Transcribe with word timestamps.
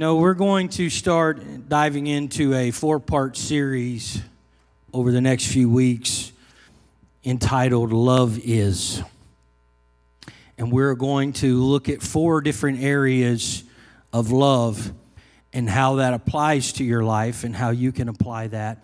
No, 0.00 0.16
we're 0.16 0.32
going 0.32 0.70
to 0.70 0.88
start 0.88 1.68
diving 1.68 2.06
into 2.06 2.54
a 2.54 2.70
four 2.70 3.00
part 3.00 3.36
series 3.36 4.22
over 4.94 5.12
the 5.12 5.20
next 5.20 5.52
few 5.52 5.68
weeks 5.68 6.32
entitled 7.22 7.92
Love 7.92 8.38
Is. 8.42 9.02
And 10.56 10.72
we're 10.72 10.94
going 10.94 11.34
to 11.34 11.62
look 11.62 11.90
at 11.90 12.00
four 12.00 12.40
different 12.40 12.82
areas 12.82 13.62
of 14.10 14.32
love 14.32 14.90
and 15.52 15.68
how 15.68 15.96
that 15.96 16.14
applies 16.14 16.72
to 16.72 16.82
your 16.82 17.04
life 17.04 17.44
and 17.44 17.54
how 17.54 17.68
you 17.68 17.92
can 17.92 18.08
apply 18.08 18.46
that 18.46 18.82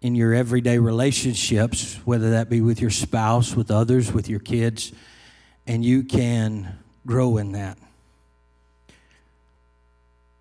in 0.00 0.14
your 0.14 0.32
everyday 0.32 0.78
relationships, 0.78 1.94
whether 2.04 2.30
that 2.30 2.48
be 2.48 2.60
with 2.60 2.80
your 2.80 2.90
spouse, 2.90 3.56
with 3.56 3.72
others, 3.72 4.12
with 4.12 4.28
your 4.28 4.38
kids, 4.38 4.92
and 5.66 5.84
you 5.84 6.04
can 6.04 6.78
grow 7.04 7.36
in 7.36 7.50
that. 7.50 7.76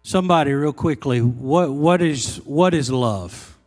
Somebody, 0.03 0.53
real 0.53 0.73
quickly, 0.73 1.21
what, 1.21 1.71
what, 1.71 2.01
is, 2.01 2.37
what 2.45 2.73
is 2.73 2.89
love? 2.89 3.57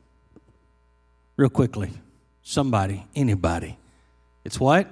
Real 1.37 1.51
quickly. 1.51 1.91
Somebody, 2.43 3.05
anybody. 3.15 3.79
It's 4.45 4.59
what? 4.59 4.89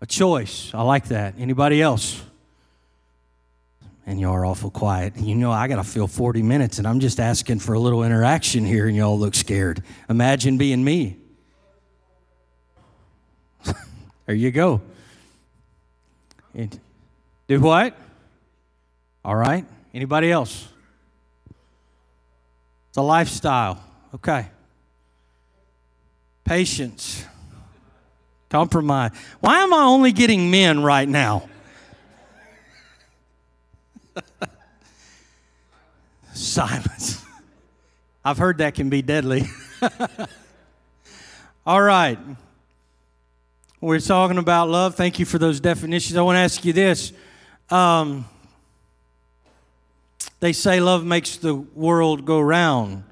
A 0.00 0.06
choice. 0.06 0.70
I 0.74 0.82
like 0.82 1.08
that. 1.08 1.34
Anybody 1.38 1.80
else? 1.80 2.22
And 4.06 4.20
y'all 4.20 4.34
are 4.34 4.44
awful 4.44 4.70
quiet. 4.70 5.16
You 5.16 5.34
know, 5.34 5.50
I 5.50 5.66
got 5.66 5.76
to 5.76 5.84
fill 5.84 6.06
40 6.06 6.42
minutes 6.42 6.78
and 6.78 6.86
I'm 6.86 7.00
just 7.00 7.18
asking 7.18 7.60
for 7.60 7.72
a 7.72 7.78
little 7.78 8.04
interaction 8.04 8.66
here 8.66 8.86
and 8.86 8.94
y'all 8.94 9.18
look 9.18 9.34
scared. 9.34 9.82
Imagine 10.10 10.58
being 10.58 10.84
me. 10.84 11.16
there 14.26 14.34
you 14.34 14.50
go. 14.50 14.82
And 16.54 16.78
do 17.48 17.60
what? 17.60 17.96
All 19.24 19.34
right. 19.34 19.64
Anybody 19.94 20.30
else? 20.32 20.66
It's 22.88 22.96
a 22.96 23.02
lifestyle. 23.02 23.80
Okay. 24.12 24.48
Patience. 26.42 27.24
Compromise. 28.50 29.12
Why 29.38 29.62
am 29.62 29.72
I 29.72 29.84
only 29.84 30.10
getting 30.10 30.50
men 30.50 30.82
right 30.82 31.08
now? 31.08 31.48
Silence. 36.34 37.24
I've 38.24 38.38
heard 38.38 38.58
that 38.58 38.74
can 38.74 38.90
be 38.90 39.00
deadly. 39.00 39.44
All 41.66 41.80
right. 41.80 42.18
We're 43.80 44.00
talking 44.00 44.38
about 44.38 44.68
love. 44.68 44.96
Thank 44.96 45.20
you 45.20 45.24
for 45.24 45.38
those 45.38 45.60
definitions. 45.60 46.16
I 46.16 46.22
want 46.22 46.34
to 46.36 46.40
ask 46.40 46.64
you 46.64 46.72
this. 46.72 47.12
Um, 47.70 48.24
they 50.44 50.52
say 50.52 50.78
love 50.78 51.06
makes 51.06 51.38
the 51.38 51.54
world 51.54 52.26
go 52.26 52.38
round. 52.38 53.02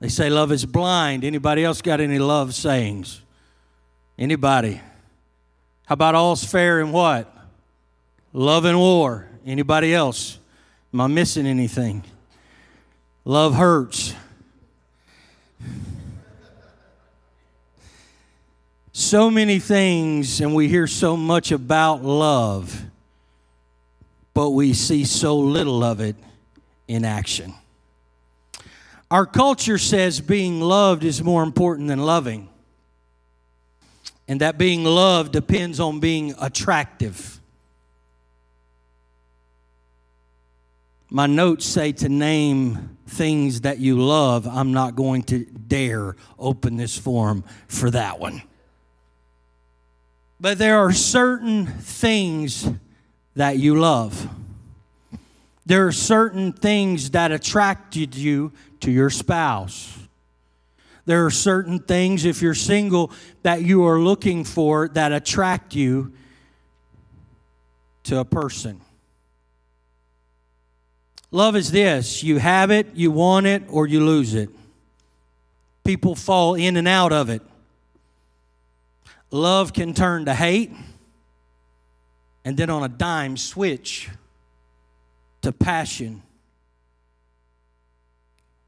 They 0.00 0.08
say 0.08 0.28
love 0.28 0.50
is 0.50 0.64
blind. 0.64 1.22
Anybody 1.22 1.62
else 1.62 1.80
got 1.80 2.00
any 2.00 2.18
love 2.18 2.52
sayings? 2.52 3.22
Anybody? 4.18 4.80
How 5.86 5.92
about 5.92 6.16
all's 6.16 6.42
fair 6.42 6.80
in 6.80 6.90
what? 6.90 7.32
Love 8.32 8.64
and 8.64 8.76
war. 8.76 9.28
Anybody 9.46 9.94
else? 9.94 10.40
Am 10.92 11.00
I 11.00 11.06
missing 11.06 11.46
anything? 11.46 12.02
Love 13.24 13.54
hurts. 13.54 14.16
So 18.90 19.30
many 19.30 19.60
things, 19.60 20.40
and 20.40 20.56
we 20.56 20.66
hear 20.66 20.88
so 20.88 21.16
much 21.16 21.52
about 21.52 22.02
love, 22.02 22.82
but 24.34 24.50
we 24.50 24.72
see 24.72 25.04
so 25.04 25.38
little 25.38 25.84
of 25.84 26.00
it 26.00 26.16
in 26.88 27.04
action. 27.04 27.54
Our 29.10 29.24
culture 29.24 29.78
says 29.78 30.20
being 30.20 30.60
loved 30.60 31.04
is 31.04 31.22
more 31.22 31.42
important 31.42 31.88
than 31.88 32.00
loving, 32.00 32.48
and 34.26 34.40
that 34.40 34.58
being 34.58 34.84
loved 34.84 35.32
depends 35.32 35.80
on 35.80 36.00
being 36.00 36.34
attractive. 36.40 37.40
My 41.10 41.26
notes 41.26 41.64
say 41.64 41.92
to 41.92 42.08
name 42.10 42.98
things 43.06 43.62
that 43.62 43.78
you 43.78 43.98
love. 43.98 44.46
I'm 44.46 44.72
not 44.72 44.94
going 44.94 45.22
to 45.24 45.44
dare 45.46 46.16
open 46.38 46.76
this 46.76 46.98
form 46.98 47.44
for 47.66 47.90
that 47.90 48.20
one. 48.20 48.42
But 50.38 50.58
there 50.58 50.78
are 50.78 50.92
certain 50.92 51.66
things 51.66 52.68
that 53.34 53.56
you 53.56 53.76
love. 53.76 54.28
There 55.68 55.86
are 55.86 55.92
certain 55.92 56.54
things 56.54 57.10
that 57.10 57.30
attracted 57.30 58.14
you 58.14 58.52
to 58.80 58.90
your 58.90 59.10
spouse. 59.10 59.98
There 61.04 61.26
are 61.26 61.30
certain 61.30 61.78
things, 61.78 62.24
if 62.24 62.40
you're 62.40 62.54
single, 62.54 63.12
that 63.42 63.60
you 63.60 63.84
are 63.84 63.98
looking 63.98 64.44
for 64.44 64.88
that 64.88 65.12
attract 65.12 65.74
you 65.74 66.14
to 68.04 68.18
a 68.18 68.24
person. 68.24 68.80
Love 71.30 71.54
is 71.54 71.70
this 71.70 72.22
you 72.22 72.38
have 72.38 72.70
it, 72.70 72.86
you 72.94 73.10
want 73.10 73.44
it, 73.44 73.62
or 73.68 73.86
you 73.86 74.02
lose 74.02 74.32
it. 74.32 74.48
People 75.84 76.14
fall 76.14 76.54
in 76.54 76.78
and 76.78 76.88
out 76.88 77.12
of 77.12 77.28
it. 77.28 77.42
Love 79.30 79.74
can 79.74 79.92
turn 79.92 80.24
to 80.24 80.32
hate, 80.32 80.72
and 82.42 82.56
then 82.56 82.70
on 82.70 82.82
a 82.82 82.88
dime 82.88 83.36
switch 83.36 84.08
to 85.42 85.52
passion 85.52 86.22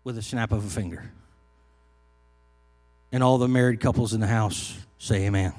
with 0.04 0.16
a 0.16 0.22
snap 0.22 0.52
of 0.52 0.64
a 0.64 0.68
finger. 0.68 1.10
And 3.12 3.22
all 3.22 3.38
the 3.38 3.48
married 3.48 3.80
couples 3.80 4.12
in 4.12 4.20
the 4.20 4.26
house 4.26 4.76
say 4.98 5.26
amen. 5.26 5.52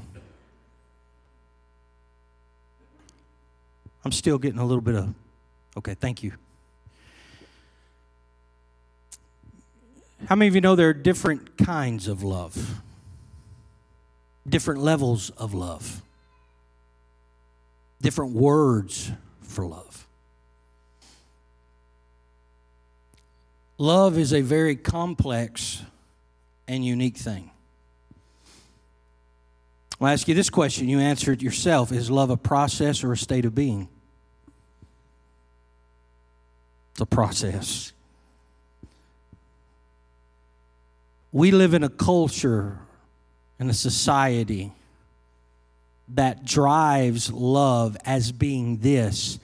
I'm 4.03 4.11
still 4.11 4.37
getting 4.37 4.59
a 4.59 4.65
little 4.65 4.81
bit 4.81 4.95
of, 4.95 5.13
okay, 5.77 5.93
thank 5.93 6.23
you. 6.23 6.33
How 10.27 10.35
many 10.35 10.47
of 10.47 10.55
you 10.55 10.61
know 10.61 10.75
there 10.75 10.89
are 10.89 10.93
different 10.93 11.57
kinds 11.57 12.07
of 12.07 12.23
love? 12.23 12.81
Different 14.47 14.81
levels 14.81 15.29
of 15.31 15.53
love. 15.53 16.01
Different 18.01 18.33
words 18.33 19.11
for 19.41 19.65
love. 19.65 20.07
Love 23.81 24.19
is 24.19 24.31
a 24.31 24.41
very 24.41 24.75
complex 24.75 25.81
and 26.67 26.85
unique 26.85 27.17
thing. 27.17 27.49
I'll 29.99 30.09
ask 30.09 30.27
you 30.27 30.35
this 30.35 30.51
question. 30.51 30.87
You 30.87 30.99
answer 30.99 31.31
it 31.31 31.41
yourself. 31.41 31.91
Is 31.91 32.11
love 32.11 32.29
a 32.29 32.37
process 32.37 33.03
or 33.03 33.11
a 33.11 33.17
state 33.17 33.43
of 33.43 33.55
being? 33.55 33.89
It's 36.91 37.01
a 37.01 37.07
process. 37.07 37.91
We 41.31 41.49
live 41.49 41.73
in 41.73 41.83
a 41.83 41.89
culture 41.89 42.77
and 43.57 43.67
a 43.67 43.73
society 43.73 44.73
that 46.09 46.45
drives 46.45 47.31
love 47.31 47.97
as 48.05 48.31
being 48.31 48.77
this 48.77 49.39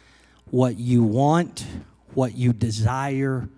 what 0.52 0.78
you 0.78 1.02
want, 1.02 1.66
what 2.14 2.36
you 2.36 2.54
desire, 2.54 3.50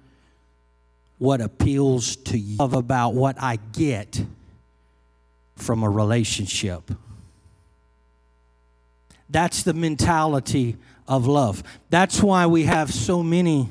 what 1.19 1.41
appeals 1.41 2.16
to 2.16 2.38
you, 2.38 2.57
about 2.59 3.13
what 3.13 3.41
I 3.41 3.57
get 3.74 4.25
from 5.56 5.84
a 5.84 5.90
relationship. 5.90 6.91
That's 9.29 9.62
the 9.62 9.74
mentality 9.74 10.78
of 11.08 11.28
love. 11.28 11.62
That's 11.90 12.24
why 12.24 12.47
we 12.47 12.63
have 12.63 12.91
so 12.91 13.22
many 13.22 13.69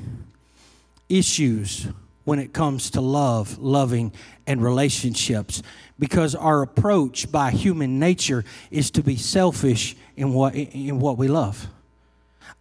issues 1.09 1.87
when 2.23 2.39
it 2.39 2.53
comes 2.53 2.91
to 2.91 3.01
love, 3.01 3.57
loving, 3.57 4.13
and 4.45 4.63
relationships 4.63 5.63
because 5.97 6.35
our 6.35 6.61
approach 6.61 7.31
by 7.31 7.51
human 7.51 7.99
nature 7.99 8.45
is 8.71 8.91
to 8.91 9.03
be 9.03 9.17
selfish 9.17 9.95
in 10.15 10.33
what, 10.33 10.55
in 10.55 10.99
what 10.99 11.17
we 11.17 11.27
love. 11.27 11.67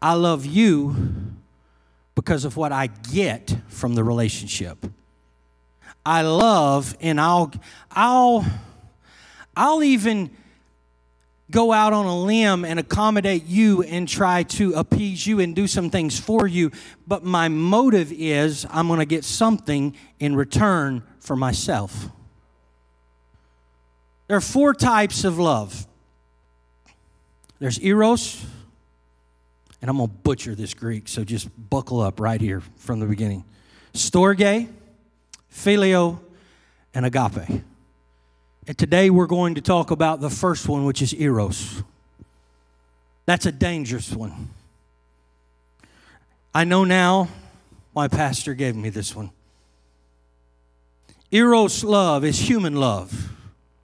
I 0.00 0.14
love 0.14 0.46
you 0.46 1.36
because 2.18 2.44
of 2.44 2.56
what 2.56 2.72
I 2.72 2.88
get 2.88 3.56
from 3.68 3.94
the 3.94 4.02
relationship. 4.02 4.84
I 6.04 6.22
love 6.22 6.96
and 7.00 7.20
I'll 7.20 7.52
I'll 7.92 8.44
I'll 9.56 9.84
even 9.84 10.30
go 11.48 11.70
out 11.72 11.92
on 11.92 12.06
a 12.06 12.20
limb 12.20 12.64
and 12.64 12.80
accommodate 12.80 13.46
you 13.46 13.84
and 13.84 14.08
try 14.08 14.42
to 14.42 14.74
appease 14.74 15.28
you 15.28 15.38
and 15.38 15.54
do 15.54 15.68
some 15.68 15.90
things 15.90 16.18
for 16.18 16.48
you, 16.48 16.72
but 17.06 17.22
my 17.22 17.46
motive 17.46 18.10
is 18.10 18.66
I'm 18.68 18.88
going 18.88 18.98
to 18.98 19.06
get 19.06 19.22
something 19.22 19.94
in 20.18 20.34
return 20.34 21.04
for 21.20 21.36
myself. 21.36 22.08
There 24.26 24.36
are 24.36 24.40
four 24.40 24.74
types 24.74 25.22
of 25.22 25.38
love 25.38 25.86
there's 27.60 27.80
eros, 27.80 28.44
And 29.80 29.90
I'm 29.90 29.96
going 29.98 30.08
to 30.08 30.14
butcher 30.14 30.54
this 30.54 30.74
Greek, 30.74 31.08
so 31.08 31.24
just 31.24 31.48
buckle 31.70 32.00
up 32.00 32.20
right 32.20 32.40
here 32.40 32.62
from 32.76 33.00
the 33.00 33.06
beginning. 33.06 33.44
Storge, 33.94 34.68
phileo, 35.52 36.18
and 36.94 37.06
agape. 37.06 37.62
And 38.66 38.76
today 38.76 39.08
we're 39.08 39.26
going 39.26 39.54
to 39.54 39.60
talk 39.60 39.90
about 39.90 40.20
the 40.20 40.30
first 40.30 40.68
one, 40.68 40.84
which 40.84 41.00
is 41.00 41.14
eros. 41.14 41.82
That's 43.24 43.46
a 43.46 43.52
dangerous 43.52 44.12
one. 44.12 44.50
I 46.54 46.64
know 46.64 46.84
now 46.84 47.28
my 47.94 48.08
pastor 48.08 48.54
gave 48.54 48.74
me 48.74 48.88
this 48.90 49.14
one. 49.14 49.30
Eros 51.30 51.84
love 51.84 52.24
is 52.24 52.38
human 52.38 52.76
love, 52.76 53.32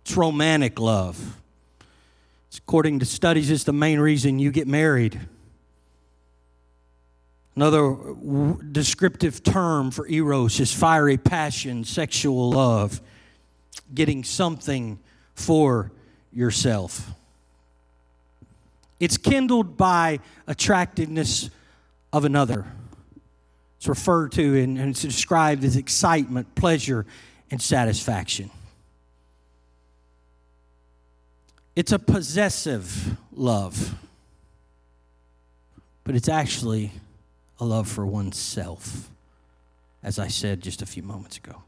it's 0.03 0.17
romantic 0.17 0.81
love. 0.81 1.37
It's, 2.49 2.59
according 2.59 3.01
to 3.01 3.05
studies, 3.05 3.51
it's 3.51 3.65
the 3.65 3.73
main 3.73 4.01
reason 4.01 4.39
you 4.39 4.51
get 4.51 4.67
married. 4.67 5.21
Another 7.57 7.97
descriptive 8.73 9.43
term 9.45 9.93
for 9.93 10.09
eros 10.09 10.59
is 10.59 10.73
fiery 10.73 11.17
passion, 11.17 11.85
sexual 11.85 12.51
love, 12.51 13.01
getting 13.95 14.25
something 14.25 14.99
for 15.35 15.93
yourself. 16.33 17.13
It's 18.99 19.17
kindled 19.17 19.77
by 19.77 20.19
attractiveness 20.47 21.51
of 22.13 22.25
another. 22.25 22.65
It's 23.77 23.87
referred 23.87 24.33
to 24.33 24.57
and 24.61 24.79
it's 24.79 25.03
described 25.03 25.63
as 25.63 25.77
excitement, 25.77 26.55
pleasure, 26.57 27.07
and 27.51 27.63
satisfaction. 27.63 28.51
It's 31.77 31.93
a 31.93 31.99
possessive 31.99 33.17
love, 33.33 33.95
but 36.05 36.15
it's 36.15 36.29
actually 36.29 36.93
love 37.65 37.89
for 37.89 38.07
oneself, 38.07 39.11
as 40.03 40.19
I 40.19 40.29
said 40.29 40.61
just 40.61 40.83
a 40.83 40.87
few 40.87 41.03
moments 41.03 41.37
ago. 41.37 41.63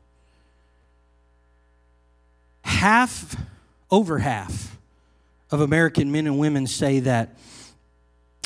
Half, 2.63 3.37
over 3.91 4.19
half, 4.19 4.77
of 5.51 5.61
American 5.61 6.11
men 6.11 6.27
and 6.27 6.39
women 6.39 6.67
say 6.67 7.01
that 7.01 7.37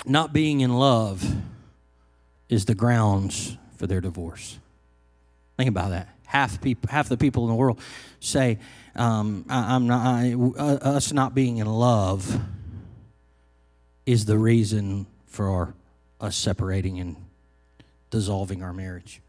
not 0.06 0.32
being 0.32 0.60
in 0.60 0.76
love 0.76 1.24
is 2.48 2.64
the 2.64 2.74
grounds 2.74 3.56
for 3.76 3.86
their 3.86 4.00
divorce. 4.00 4.58
Think 5.56 5.68
about 5.68 5.90
that. 5.90 6.08
Half 6.26 6.60
people, 6.60 6.90
half 6.90 7.08
the 7.08 7.16
people 7.16 7.44
in 7.44 7.48
the 7.48 7.54
world 7.54 7.80
say, 8.20 8.58
um, 8.94 9.44
I, 9.48 9.74
am 9.74 9.86
not, 9.86 10.06
I, 10.06 10.32
uh, 10.34 10.78
us 10.82 11.12
not 11.12 11.34
being 11.34 11.58
in 11.58 11.66
love 11.66 12.40
is 14.06 14.24
the 14.24 14.38
reason 14.38 15.06
for 15.26 15.48
our, 15.48 15.74
us 16.20 16.36
separating 16.36 16.98
and 16.98 17.16
dissolving 18.10 18.62
our 18.62 18.72
marriage. 18.72 19.20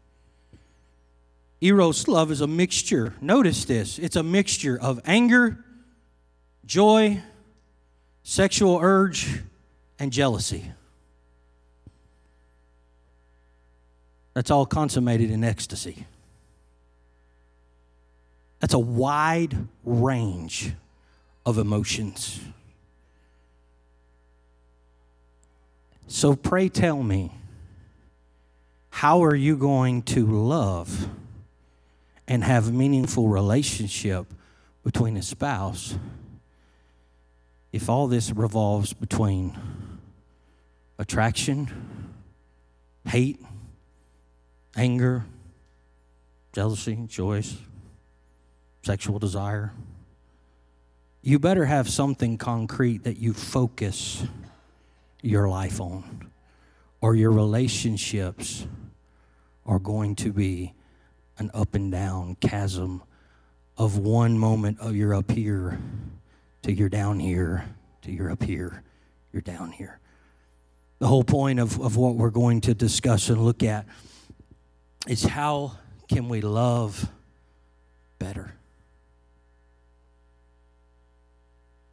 Eros 1.60 2.08
love 2.08 2.30
is 2.30 2.40
a 2.40 2.46
mixture. 2.46 3.14
Notice 3.20 3.64
this 3.64 3.98
it's 3.98 4.16
a 4.16 4.22
mixture 4.22 4.78
of 4.78 5.00
anger, 5.04 5.64
joy, 6.66 7.22
sexual 8.24 8.78
urge, 8.82 9.42
and 9.98 10.12
jealousy. 10.12 10.72
That's 14.34 14.50
all 14.50 14.66
consummated 14.66 15.30
in 15.30 15.44
ecstasy. 15.44 16.06
That's 18.60 18.74
a 18.74 18.78
wide 18.78 19.56
range 19.84 20.72
of 21.44 21.58
emotions. 21.58 22.40
So 26.06 26.36
pray 26.36 26.68
tell 26.68 27.02
me, 27.02 27.32
how 28.92 29.24
are 29.24 29.34
you 29.34 29.56
going 29.56 30.02
to 30.02 30.24
love 30.24 31.08
and 32.28 32.44
have 32.44 32.72
meaningful 32.72 33.26
relationship 33.26 34.26
between 34.84 35.16
a 35.16 35.22
spouse 35.22 35.96
if 37.72 37.88
all 37.88 38.06
this 38.06 38.30
revolves 38.30 38.92
between 38.92 39.58
attraction, 40.98 41.68
hate, 43.06 43.40
anger, 44.76 45.24
jealousy, 46.52 47.02
joy, 47.08 47.42
sexual 48.82 49.18
desire. 49.18 49.72
You 51.22 51.38
better 51.38 51.64
have 51.64 51.88
something 51.88 52.36
concrete 52.36 53.04
that 53.04 53.16
you 53.16 53.32
focus 53.32 54.22
your 55.22 55.48
life 55.48 55.80
on, 55.80 56.30
or 57.00 57.16
your 57.16 57.32
relationships 57.32 58.66
are 59.66 59.78
going 59.78 60.16
to 60.16 60.32
be 60.32 60.74
an 61.38 61.50
up 61.54 61.74
and 61.74 61.90
down 61.90 62.36
chasm 62.40 63.02
of 63.76 63.98
one 63.98 64.38
moment 64.38 64.78
of 64.80 64.94
you're 64.94 65.14
up 65.14 65.30
here 65.30 65.78
to 66.62 66.72
you're 66.72 66.88
down 66.88 67.18
here 67.18 67.64
to 68.02 68.12
you're 68.12 68.30
up 68.30 68.42
here, 68.42 68.82
you're 69.32 69.42
down 69.42 69.72
here. 69.72 69.98
The 70.98 71.06
whole 71.06 71.24
point 71.24 71.58
of, 71.58 71.80
of 71.80 71.96
what 71.96 72.14
we're 72.16 72.30
going 72.30 72.60
to 72.62 72.74
discuss 72.74 73.28
and 73.28 73.44
look 73.44 73.62
at 73.62 73.86
is 75.08 75.24
how 75.24 75.72
can 76.08 76.28
we 76.28 76.40
love 76.40 77.08
better? 78.18 78.54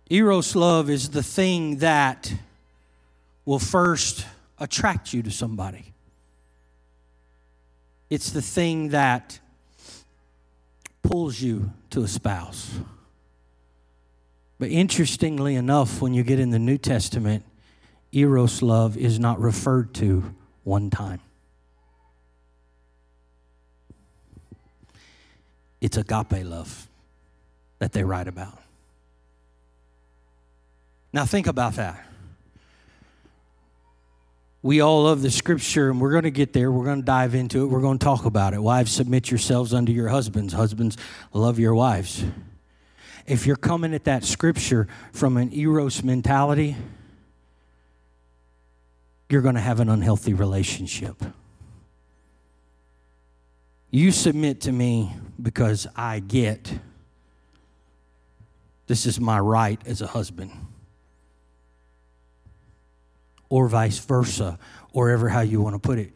Eros 0.09 0.55
love 0.55 0.89
is 0.89 1.09
the 1.09 1.23
thing 1.23 1.77
that 1.77 2.33
will 3.45 3.59
first 3.59 4.25
attract 4.59 5.13
you 5.13 5.23
to 5.23 5.31
somebody. 5.31 5.93
It's 8.09 8.31
the 8.31 8.41
thing 8.41 8.89
that 8.89 9.39
pulls 11.03 11.39
you 11.41 11.71
to 11.91 12.03
a 12.03 12.07
spouse. 12.07 12.79
But 14.57 14.69
interestingly 14.69 15.55
enough, 15.55 16.01
when 16.01 16.13
you 16.13 16.23
get 16.23 16.39
in 16.39 16.49
the 16.49 16.59
New 16.59 16.77
Testament, 16.77 17.45
Eros 18.11 18.61
love 18.61 18.97
is 18.97 19.19
not 19.19 19.39
referred 19.39 19.93
to 19.95 20.35
one 20.63 20.89
time. 20.89 21.21
It's 25.79 25.95
agape 25.97 26.43
love 26.43 26.87
that 27.77 27.93
they 27.93 28.03
write 28.03 28.27
about. 28.27 28.59
Now, 31.13 31.25
think 31.25 31.47
about 31.47 31.73
that. 31.75 32.05
We 34.61 34.81
all 34.81 35.03
love 35.03 35.21
the 35.21 35.31
scripture, 35.31 35.89
and 35.89 36.01
we're 36.01 36.11
going 36.11 36.23
to 36.23 36.31
get 36.31 36.51
there. 36.51 36.69
We're 36.71 36.83
going 36.83 36.99
to 36.99 37.05
dive 37.05 37.33
into 37.33 37.63
it. 37.63 37.67
We're 37.67 37.79
going 37.79 37.97
to 37.97 38.03
talk 38.03 38.25
about 38.25 38.53
it. 38.53 38.61
Wives, 38.61 38.91
submit 38.91 39.31
yourselves 39.31 39.73
unto 39.73 39.93
your 39.93 40.09
husbands. 40.09 40.53
Husbands, 40.53 40.97
love 41.33 41.59
your 41.59 41.73
wives. 41.73 42.25
If 43.25 43.45
you're 43.45 43.55
coming 43.55 43.93
at 43.93 44.03
that 44.03 44.25
scripture 44.25 44.87
from 45.13 45.37
an 45.37 45.53
eros 45.53 46.03
mentality, 46.03 46.75
you're 49.29 49.41
going 49.41 49.55
to 49.55 49.61
have 49.61 49.79
an 49.79 49.87
unhealthy 49.87 50.33
relationship. 50.33 51.23
You 53.91 54.11
submit 54.11 54.61
to 54.61 54.71
me 54.71 55.13
because 55.41 55.87
I 55.95 56.19
get 56.19 56.71
this 58.87 59.05
is 59.05 59.19
my 59.19 59.39
right 59.39 59.79
as 59.85 60.01
a 60.01 60.07
husband. 60.07 60.51
Or 63.49 63.67
vice 63.67 63.99
versa, 63.99 64.59
or 64.93 65.09
ever 65.09 65.29
how 65.29 65.41
you 65.41 65.61
want 65.61 65.75
to 65.75 65.79
put 65.79 65.99
it. 65.99 66.13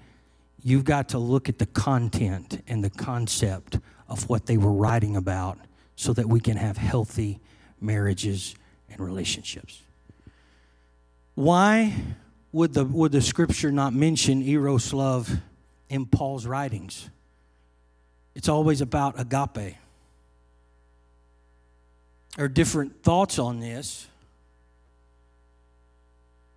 You've 0.64 0.86
got 0.86 1.10
to 1.10 1.18
look 1.18 1.50
at 1.50 1.58
the 1.58 1.66
content 1.66 2.64
and 2.68 2.84
the 2.84 2.90
concept 2.90 3.80
of 4.08 4.30
what 4.30 4.46
they 4.46 4.58
were 4.58 4.72
writing 4.72 5.16
about 5.16 5.58
so 5.96 6.14
that 6.14 6.28
we 6.28 6.40
can 6.40 6.58
have 6.58 6.78
healthy 6.78 7.40
marriages 7.82 8.56
and 8.90 9.00
relationships. 9.00 9.82
Why 11.36 11.94
would 12.52 12.74
the, 12.74 12.86
would 12.86 13.12
the 13.12 13.22
scripture 13.22 13.72
not 13.72 13.94
mention 13.94 14.42
Eros 14.42 14.94
love 14.94 15.30
in 15.90 16.06
Paul's 16.06 16.46
writings? 16.46 17.10
It's 18.36 18.50
always 18.50 18.82
about 18.82 19.20
agape. 19.20 19.76
There 22.36 22.46
are 22.46 22.50
different 22.50 23.04
thoughts 23.04 23.38
on 23.38 23.60
this, 23.60 24.08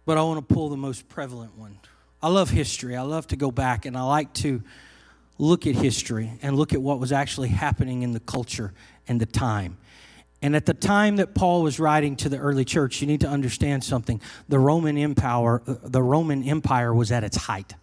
but 0.07 0.17
I 0.17 0.23
want 0.23 0.49
to 0.49 0.55
pull 0.55 0.71
the 0.71 0.77
most 0.77 1.09
prevalent 1.09 1.59
one. 1.59 1.79
I 2.23 2.29
love 2.29 2.49
history. 2.49 2.97
I 2.97 3.03
love 3.03 3.27
to 3.29 3.37
go 3.37 3.51
back 3.51 3.85
and 3.85 3.97
I 3.97 4.03
like 4.03 4.33
to 4.35 4.63
look 5.39 5.67
at 5.67 5.75
history 5.75 6.33
and 6.41 6.57
look 6.57 6.73
at 6.73 6.81
what 6.81 6.99
was 6.99 7.13
actually 7.13 7.49
happening 7.49 8.03
in 8.03 8.13
the 8.13 8.21
culture 8.21 8.73
and 9.07 9.21
the 9.21 9.27
time. 9.27 9.77
And 10.43 10.55
at 10.55 10.67
the 10.67 10.75
time 10.75 11.17
that 11.17 11.35
Paul 11.35 11.63
was 11.63 11.81
writing 11.81 12.17
to 12.17 12.29
the 12.29 12.39
early 12.39 12.65
church, 12.65 13.01
you 13.01 13.07
need 13.07 13.21
to 13.21 13.29
understand 13.29 13.85
something. 13.85 14.21
The 14.49 14.59
Roman 14.59 14.97
Empire, 14.97 15.63
the 15.67 16.03
Roman 16.03 16.43
Empire 16.43 16.95
was 16.95 17.11
at 17.11 17.25
its 17.25 17.37
height. 17.37 17.75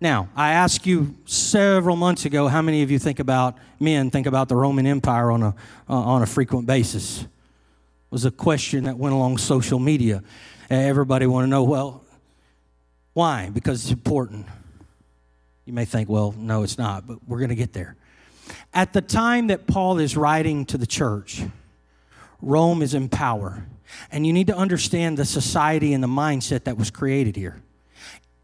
Now, 0.00 0.28
I 0.34 0.52
asked 0.52 0.86
you 0.86 1.16
several 1.26 1.96
months 1.96 2.24
ago 2.24 2.48
how 2.48 2.60
many 2.60 2.82
of 2.82 2.90
you 2.90 2.98
think 2.98 3.20
about, 3.20 3.56
men 3.78 4.10
think 4.10 4.26
about 4.26 4.48
the 4.48 4.56
Roman 4.56 4.86
Empire 4.86 5.30
on 5.30 5.42
a, 5.42 5.54
uh, 5.88 5.94
on 5.94 6.22
a 6.22 6.26
frequent 6.26 6.66
basis. 6.66 7.22
It 7.22 7.28
was 8.10 8.24
a 8.24 8.30
question 8.30 8.84
that 8.84 8.98
went 8.98 9.14
along 9.14 9.38
social 9.38 9.78
media. 9.78 10.22
Everybody 10.72 11.26
want 11.26 11.44
to 11.44 11.48
know, 11.48 11.64
well, 11.64 12.02
Why? 13.12 13.50
Because 13.52 13.82
it's 13.82 13.92
important. 13.92 14.46
You 15.66 15.72
may 15.72 15.84
think, 15.84 16.08
well, 16.08 16.34
no, 16.36 16.62
it's 16.62 16.78
not, 16.78 17.06
but 17.06 17.18
we're 17.28 17.38
going 17.38 17.50
to 17.50 17.54
get 17.54 17.72
there. 17.72 17.96
At 18.72 18.92
the 18.92 19.02
time 19.02 19.48
that 19.48 19.66
Paul 19.66 19.98
is 19.98 20.16
writing 20.16 20.64
to 20.66 20.78
the 20.78 20.86
church, 20.86 21.42
Rome 22.40 22.82
is 22.82 22.94
in 22.94 23.08
power. 23.08 23.66
And 24.10 24.26
you 24.26 24.32
need 24.32 24.46
to 24.46 24.56
understand 24.56 25.18
the 25.18 25.26
society 25.26 25.92
and 25.92 26.02
the 26.02 26.08
mindset 26.08 26.64
that 26.64 26.78
was 26.78 26.90
created 26.90 27.36
here. 27.36 27.60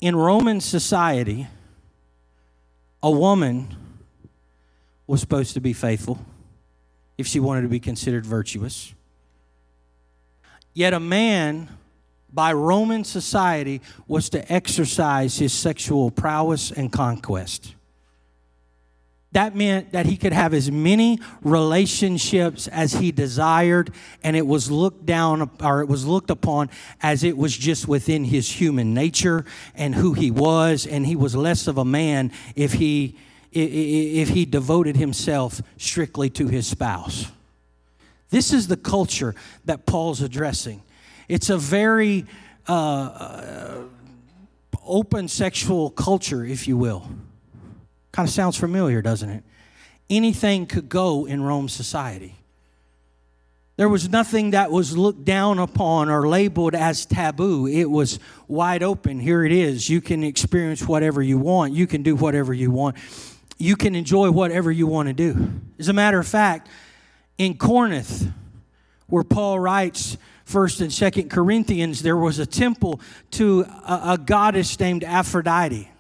In 0.01 0.15
Roman 0.15 0.61
society, 0.61 1.47
a 3.03 3.11
woman 3.11 3.75
was 5.07 5.21
supposed 5.21 5.55
to 5.55 5.61
be 5.61 5.73
faithful 5.73 6.19
if 7.17 7.27
she 7.27 7.41
wanted 7.41 7.63
to 7.63 7.69
be 7.69 7.81
considered 7.81 8.27
virtuous. 8.27 8.93
Yet 10.75 10.93
a 10.93 11.01
man, 11.01 11.69
by 12.33 12.53
Roman 12.53 13.05
society, 13.05 13.81
was 14.07 14.29
to 14.31 14.53
exercise 14.53 15.39
his 15.39 15.53
sexual 15.53 16.11
prowess 16.11 16.71
and 16.71 16.93
conquest. 16.93 17.75
That 19.33 19.55
meant 19.55 19.93
that 19.93 20.07
he 20.07 20.17
could 20.17 20.33
have 20.33 20.55
as 20.55 20.71
many 20.71 21.21
relationships 21.43 22.67
as 22.67 22.95
he 22.95 23.13
desired, 23.13 23.93
and 24.23 24.35
it 24.35 24.47
was 24.47 24.71
looked 24.71 25.05
down 25.05 25.51
or 25.63 25.83
it 25.83 25.89
was 25.89 26.07
looked 26.07 26.31
upon 26.31 26.71
as 27.03 27.25
it 27.25 27.37
was 27.37 27.55
just 27.57 27.87
within 27.87 28.25
his 28.25 28.51
human 28.51 28.95
nature 28.95 29.45
and 29.75 29.95
who 29.95 30.15
he 30.15 30.31
was, 30.31 30.87
and 30.87 31.07
he 31.07 31.15
was 31.15 31.37
less 31.37 31.67
of 31.67 31.77
a 31.77 31.85
man 31.85 32.33
if 32.57 32.75
he 32.75 33.17
if 33.53 34.29
he 34.29 34.45
devoted 34.45 34.97
himself 34.97 35.61
strictly 35.77 36.31
to 36.31 36.49
his 36.49 36.67
spouse. 36.67 37.27
This 38.31 38.53
is 38.53 38.69
the 38.69 38.77
culture 38.77 39.35
that 39.65 39.87
Paul's 39.87 40.21
addressing. 40.21 40.83
It's 41.29 41.51
a 41.51 41.59
very 41.59 42.27
uh, 42.67 42.73
uh 42.73 43.83
open 44.89 45.29
sexual 45.29 45.91
culture, 45.91 46.45
if 46.45 46.67
you 46.67 46.77
will. 46.77 47.07
Kind 48.11 48.27
of 48.27 48.35
sounds 48.35 48.57
familiar, 48.57 49.03
doesn't 49.03 49.29
it? 49.29 49.45
Anything 50.11 50.67
could 50.67 50.89
go 50.89 51.27
in 51.27 51.43
Rome 51.43 51.69
society. 51.69 52.35
There 53.77 53.89
was 53.89 54.09
nothing 54.09 54.51
that 54.51 54.73
was 54.73 54.97
looked 54.97 55.25
down 55.25 55.61
upon 55.61 56.09
or 56.09 56.27
labeled 56.27 56.75
as 56.75 57.07
taboo. 57.07 57.69
It 57.69 57.85
was 57.85 58.19
wide 58.49 58.83
open. 58.83 59.21
Here 59.21 59.45
it 59.45 59.53
is. 59.53 59.89
You 59.89 60.01
can 60.01 60.25
experience 60.25 60.89
whatever 60.89 61.23
you 61.23 61.39
want, 61.39 61.75
you 61.75 61.87
can 61.87 62.03
do 62.03 62.17
whatever 62.17 62.53
you 62.53 62.73
want, 62.73 62.97
you 63.57 63.77
can 63.77 63.95
enjoy 63.95 64.33
whatever 64.33 64.73
you 64.73 64.89
want 64.89 65.09
to 65.09 65.13
do. 65.13 65.61
As 65.79 65.89
a 65.89 65.93
matter 65.93 66.19
of 66.19 66.27
fact, 66.27 66.69
in 67.37 67.57
Corinth, 67.57 68.27
where 69.07 69.23
Paul 69.23 69.61
writes, 69.61 70.17
First 70.49 70.81
and 70.81 70.91
Second 70.91 71.29
Corinthians, 71.29 72.01
there 72.01 72.17
was 72.17 72.39
a 72.39 72.47
temple 72.47 73.03
to 73.33 73.67
a, 73.87 74.01
a 74.13 74.19
goddess 74.19 74.81
named 74.81 75.05
Aphrodite. 75.05 75.91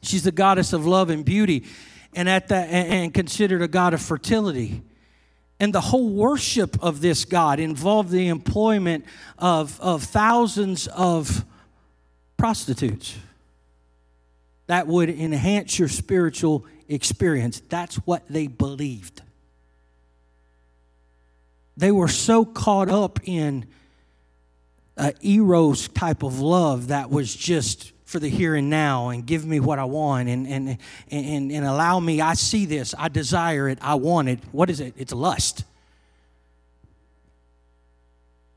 She's 0.00 0.22
the 0.22 0.32
goddess 0.32 0.72
of 0.72 0.86
love 0.86 1.10
and 1.10 1.22
beauty, 1.22 1.66
and 2.14 2.30
at 2.30 2.48
that, 2.48 2.70
and 2.70 3.12
considered 3.12 3.60
a 3.60 3.68
god 3.68 3.92
of 3.92 4.00
fertility. 4.00 4.80
And 5.60 5.74
the 5.74 5.82
whole 5.82 6.08
worship 6.08 6.82
of 6.82 7.02
this 7.02 7.26
God 7.26 7.60
involved 7.60 8.08
the 8.08 8.28
employment 8.28 9.04
of, 9.36 9.78
of 9.82 10.04
thousands 10.04 10.86
of 10.86 11.44
prostitutes 12.38 13.18
that 14.66 14.86
would 14.86 15.10
enhance 15.10 15.78
your 15.78 15.88
spiritual 15.88 16.64
experience. 16.88 17.60
That's 17.68 17.96
what 17.96 18.26
they 18.30 18.46
believed. 18.46 19.20
They 21.76 21.90
were 21.90 22.08
so 22.08 22.44
caught 22.44 22.88
up 22.88 23.20
in 23.24 23.66
a 24.96 25.12
eros 25.22 25.88
type 25.88 26.22
of 26.22 26.40
love 26.40 26.88
that 26.88 27.10
was 27.10 27.34
just 27.34 27.92
for 28.04 28.20
the 28.20 28.28
here 28.28 28.54
and 28.54 28.70
now 28.70 29.08
and 29.08 29.26
give 29.26 29.44
me 29.44 29.58
what 29.58 29.78
I 29.78 29.84
want 29.84 30.28
and, 30.28 30.46
and, 30.46 30.78
and, 31.10 31.50
and 31.50 31.64
allow 31.64 31.98
me. 31.98 32.20
I 32.20 32.34
see 32.34 32.64
this, 32.64 32.94
I 32.96 33.08
desire 33.08 33.68
it, 33.68 33.78
I 33.82 33.96
want 33.96 34.28
it. 34.28 34.38
What 34.52 34.70
is 34.70 34.78
it? 34.78 34.94
It's 34.96 35.12
lust. 35.12 35.64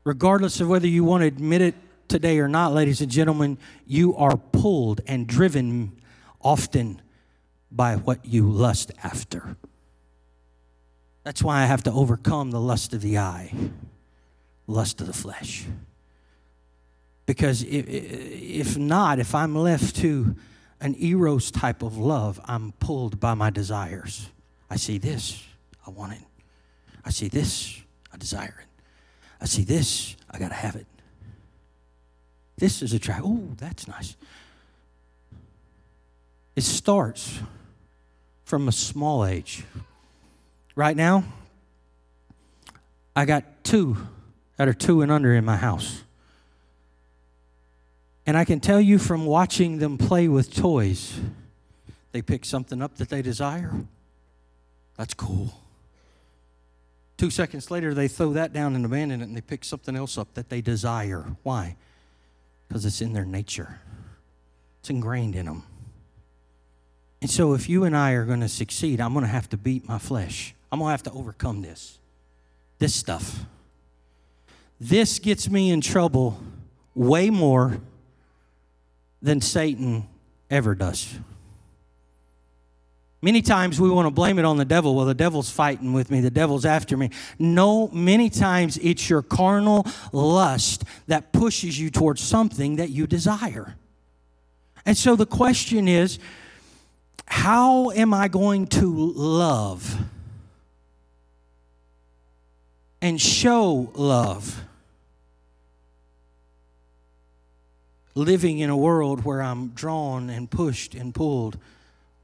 Regardless 0.04 0.60
of 0.60 0.68
whether 0.68 0.86
you 0.86 1.02
want 1.02 1.22
to 1.22 1.26
admit 1.26 1.60
it 1.60 1.74
today 2.06 2.38
or 2.38 2.48
not, 2.48 2.72
ladies 2.72 3.00
and 3.00 3.10
gentlemen, 3.10 3.58
you 3.86 4.14
are 4.16 4.36
pulled 4.36 5.00
and 5.06 5.26
driven 5.26 6.00
often 6.40 7.02
by 7.70 7.96
what 7.96 8.24
you 8.24 8.48
lust 8.48 8.92
after. 9.02 9.56
That's 11.28 11.42
why 11.42 11.60
I 11.60 11.66
have 11.66 11.82
to 11.82 11.92
overcome 11.92 12.52
the 12.52 12.58
lust 12.58 12.94
of 12.94 13.02
the 13.02 13.18
eye, 13.18 13.52
lust 14.66 15.02
of 15.02 15.06
the 15.06 15.12
flesh. 15.12 15.66
Because 17.26 17.62
if 17.68 18.78
not, 18.78 19.18
if 19.18 19.34
I'm 19.34 19.54
left 19.54 19.96
to 19.96 20.36
an 20.80 20.96
eros 20.98 21.50
type 21.50 21.82
of 21.82 21.98
love, 21.98 22.40
I'm 22.46 22.72
pulled 22.80 23.20
by 23.20 23.34
my 23.34 23.50
desires. 23.50 24.30
I 24.70 24.76
see 24.76 24.96
this, 24.96 25.44
I 25.86 25.90
want 25.90 26.14
it. 26.14 26.22
I 27.04 27.10
see 27.10 27.28
this, 27.28 27.78
I 28.10 28.16
desire 28.16 28.62
it. 28.62 28.82
I 29.38 29.44
see 29.44 29.64
this, 29.64 30.16
I 30.30 30.38
got 30.38 30.48
to 30.48 30.54
have 30.54 30.76
it. 30.76 30.86
This 32.56 32.80
is 32.80 32.94
a 32.94 32.98
track. 32.98 33.20
Oh, 33.22 33.50
that's 33.58 33.86
nice. 33.86 34.16
It 36.56 36.62
starts 36.62 37.38
from 38.46 38.66
a 38.66 38.72
small 38.72 39.26
age. 39.26 39.64
Right 40.78 40.96
now, 40.96 41.24
I 43.16 43.24
got 43.24 43.64
two 43.64 43.96
that 44.58 44.68
are 44.68 44.72
two 44.72 45.02
and 45.02 45.10
under 45.10 45.34
in 45.34 45.44
my 45.44 45.56
house. 45.56 46.04
And 48.24 48.36
I 48.36 48.44
can 48.44 48.60
tell 48.60 48.80
you 48.80 49.00
from 49.00 49.26
watching 49.26 49.78
them 49.78 49.98
play 49.98 50.28
with 50.28 50.54
toys, 50.54 51.18
they 52.12 52.22
pick 52.22 52.44
something 52.44 52.80
up 52.80 52.94
that 52.98 53.08
they 53.08 53.22
desire. 53.22 53.72
That's 54.96 55.14
cool. 55.14 55.52
Two 57.16 57.30
seconds 57.30 57.72
later, 57.72 57.92
they 57.92 58.06
throw 58.06 58.32
that 58.34 58.52
down 58.52 58.76
and 58.76 58.84
abandon 58.84 59.20
it, 59.20 59.24
and 59.24 59.36
they 59.36 59.40
pick 59.40 59.64
something 59.64 59.96
else 59.96 60.16
up 60.16 60.34
that 60.34 60.48
they 60.48 60.60
desire. 60.60 61.24
Why? 61.42 61.74
Because 62.68 62.86
it's 62.86 63.00
in 63.00 63.14
their 63.14 63.24
nature, 63.24 63.80
it's 64.78 64.90
ingrained 64.90 65.34
in 65.34 65.46
them. 65.46 65.64
And 67.20 67.28
so, 67.28 67.54
if 67.54 67.68
you 67.68 67.82
and 67.82 67.96
I 67.96 68.12
are 68.12 68.24
going 68.24 68.42
to 68.42 68.48
succeed, 68.48 69.00
I'm 69.00 69.12
going 69.12 69.24
to 69.24 69.28
have 69.28 69.48
to 69.48 69.56
beat 69.56 69.88
my 69.88 69.98
flesh. 69.98 70.54
I'm 70.70 70.78
going 70.78 70.88
to 70.88 70.92
have 70.92 71.02
to 71.04 71.12
overcome 71.12 71.62
this. 71.62 71.98
This 72.78 72.94
stuff. 72.94 73.44
This 74.80 75.18
gets 75.18 75.50
me 75.50 75.70
in 75.70 75.80
trouble 75.80 76.40
way 76.94 77.30
more 77.30 77.80
than 79.20 79.40
Satan 79.40 80.08
ever 80.50 80.74
does. 80.74 81.14
Many 83.20 83.42
times 83.42 83.80
we 83.80 83.90
want 83.90 84.06
to 84.06 84.12
blame 84.12 84.38
it 84.38 84.44
on 84.44 84.58
the 84.58 84.64
devil. 84.64 84.94
Well, 84.94 85.06
the 85.06 85.14
devil's 85.14 85.50
fighting 85.50 85.92
with 85.92 86.08
me, 86.08 86.20
the 86.20 86.30
devil's 86.30 86.64
after 86.64 86.96
me. 86.96 87.10
No, 87.36 87.88
many 87.88 88.30
times 88.30 88.78
it's 88.78 89.10
your 89.10 89.22
carnal 89.22 89.86
lust 90.12 90.84
that 91.08 91.32
pushes 91.32 91.80
you 91.80 91.90
towards 91.90 92.22
something 92.22 92.76
that 92.76 92.90
you 92.90 93.08
desire. 93.08 93.74
And 94.86 94.96
so 94.96 95.16
the 95.16 95.26
question 95.26 95.88
is 95.88 96.20
how 97.26 97.90
am 97.90 98.14
I 98.14 98.28
going 98.28 98.68
to 98.68 99.12
love 99.14 99.98
and 103.00 103.20
show 103.20 103.90
love? 103.94 104.64
living 108.18 108.58
in 108.58 108.68
a 108.68 108.76
world 108.76 109.24
where 109.24 109.40
I'm 109.40 109.68
drawn 109.68 110.28
and 110.28 110.50
pushed 110.50 110.94
and 110.94 111.14
pulled 111.14 111.56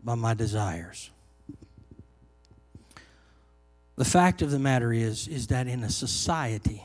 by 0.02 0.16
my 0.16 0.34
desires. 0.34 1.10
The 3.96 4.04
fact 4.04 4.42
of 4.42 4.50
the 4.50 4.58
matter 4.58 4.92
is 4.92 5.28
is 5.28 5.46
that 5.48 5.68
in 5.68 5.84
a 5.84 5.88
society 5.88 6.82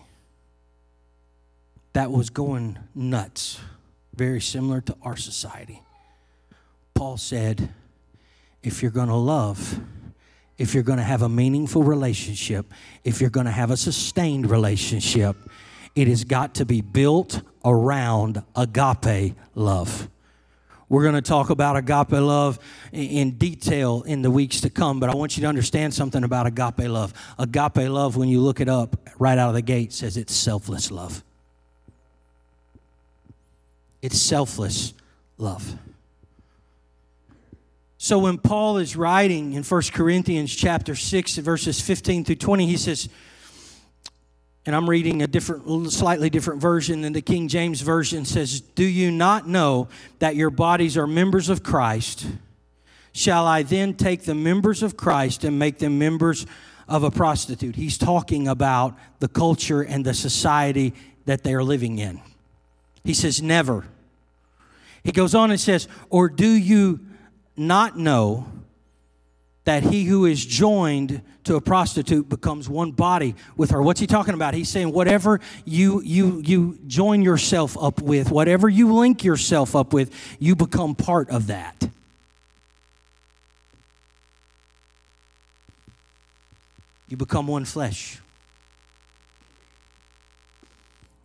that 1.93 2.11
was 2.11 2.29
going 2.29 2.77
nuts, 2.93 3.59
very 4.13 4.39
similar 4.39 4.79
to 4.81 4.95
our 5.01 5.17
society, 5.17 5.81
Paul 6.93 7.17
said, 7.17 7.73
if 8.61 8.83
you're 8.83 8.91
going 8.91 9.07
to 9.07 9.15
love, 9.15 9.79
if 10.59 10.73
you're 10.73 10.83
going 10.83 10.99
to 10.99 11.03
have 11.03 11.21
a 11.21 11.29
meaningful 11.29 11.83
relationship, 11.83 12.71
if 13.05 13.21
you're 13.21 13.29
going 13.29 13.45
to 13.45 13.51
have 13.51 13.71
a 13.71 13.77
sustained 13.77 14.51
relationship, 14.51 15.37
it 15.95 16.07
has 16.07 16.25
got 16.25 16.53
to 16.55 16.65
be 16.65 16.81
built 16.81 17.41
around 17.63 18.43
agape 18.55 19.35
love. 19.55 20.09
We're 20.89 21.03
going 21.03 21.15
to 21.15 21.21
talk 21.21 21.49
about 21.49 21.77
agape 21.77 22.11
love 22.11 22.59
in 22.91 23.37
detail 23.37 24.01
in 24.01 24.21
the 24.21 24.29
weeks 24.29 24.59
to 24.61 24.69
come, 24.69 24.99
but 24.99 25.09
I 25.09 25.15
want 25.15 25.37
you 25.37 25.41
to 25.41 25.47
understand 25.47 25.93
something 25.93 26.23
about 26.25 26.45
agape 26.45 26.89
love. 26.89 27.13
Agape 27.37 27.89
love, 27.89 28.17
when 28.17 28.27
you 28.27 28.41
look 28.41 28.59
it 28.59 28.67
up 28.67 28.97
right 29.17 29.37
out 29.37 29.47
of 29.47 29.55
the 29.55 29.61
gate, 29.61 29.93
says 29.93 30.17
it's 30.17 30.35
selfless 30.35 30.91
love. 30.91 31.23
It's 34.01 34.19
selfless 34.19 34.93
love. 35.37 35.75
So 38.01 38.17
when 38.17 38.37
Paul 38.37 38.77
is 38.77 38.95
writing 38.95 39.53
in 39.53 39.63
1 39.63 39.81
Corinthians 39.93 40.55
chapter 40.55 40.95
6 40.95 41.35
verses 41.35 41.81
15 41.81 42.23
through 42.23 42.35
20 42.35 42.65
he 42.65 42.77
says 42.77 43.09
and 44.65 44.75
I'm 44.75 44.89
reading 44.89 45.21
a 45.21 45.27
different, 45.27 45.91
slightly 45.91 46.29
different 46.29 46.61
version 46.61 47.01
than 47.01 47.11
the 47.11 47.21
King 47.21 47.47
James 47.47 47.81
Version 47.81 48.23
says, 48.23 48.61
Do 48.61 48.83
you 48.83 49.09
not 49.09 49.47
know 49.47 49.87
that 50.19 50.35
your 50.35 50.49
bodies 50.49 50.95
are 50.95 51.07
members 51.07 51.49
of 51.49 51.63
Christ? 51.63 52.27
Shall 53.11 53.47
I 53.47 53.63
then 53.63 53.95
take 53.95 54.23
the 54.23 54.35
members 54.35 54.83
of 54.83 54.95
Christ 54.95 55.43
and 55.43 55.57
make 55.57 55.79
them 55.79 55.97
members 55.97 56.45
of 56.87 57.03
a 57.03 57.09
prostitute? 57.09 57.77
He's 57.77 57.97
talking 57.97 58.47
about 58.47 58.95
the 59.19 59.27
culture 59.27 59.81
and 59.81 60.05
the 60.05 60.13
society 60.13 60.93
that 61.25 61.43
they 61.43 61.53
are 61.53 61.63
living 61.63 61.97
in. 61.97 62.21
He 63.03 63.13
says, 63.13 63.41
Never. 63.41 63.87
He 65.03 65.11
goes 65.11 65.33
on 65.33 65.49
and 65.49 65.59
says, 65.59 65.87
Or 66.09 66.29
do 66.29 66.47
you 66.47 66.99
not 67.59 67.97
know 67.97 68.47
that 69.65 69.83
he 69.83 70.05
who 70.05 70.25
is 70.25 70.43
joined 70.43 71.21
to 71.43 71.55
a 71.55 71.61
prostitute 71.61 72.27
becomes 72.27 72.67
one 72.67 72.91
body 72.91 73.35
with 73.55 73.71
her. 73.71 73.81
What's 73.81 73.99
he 73.99 74.07
talking 74.07 74.33
about? 74.33 74.53
He's 74.53 74.69
saying 74.69 74.91
whatever 74.91 75.39
you 75.65 76.01
you 76.01 76.41
you 76.43 76.79
join 76.87 77.21
yourself 77.21 77.77
up 77.79 78.01
with, 78.01 78.31
whatever 78.31 78.67
you 78.67 78.93
link 78.93 79.23
yourself 79.23 79.75
up 79.75 79.93
with, 79.93 80.11
you 80.39 80.55
become 80.55 80.95
part 80.95 81.29
of 81.29 81.47
that. 81.47 81.89
You 87.07 87.17
become 87.17 87.47
one 87.47 87.65
flesh. 87.65 88.19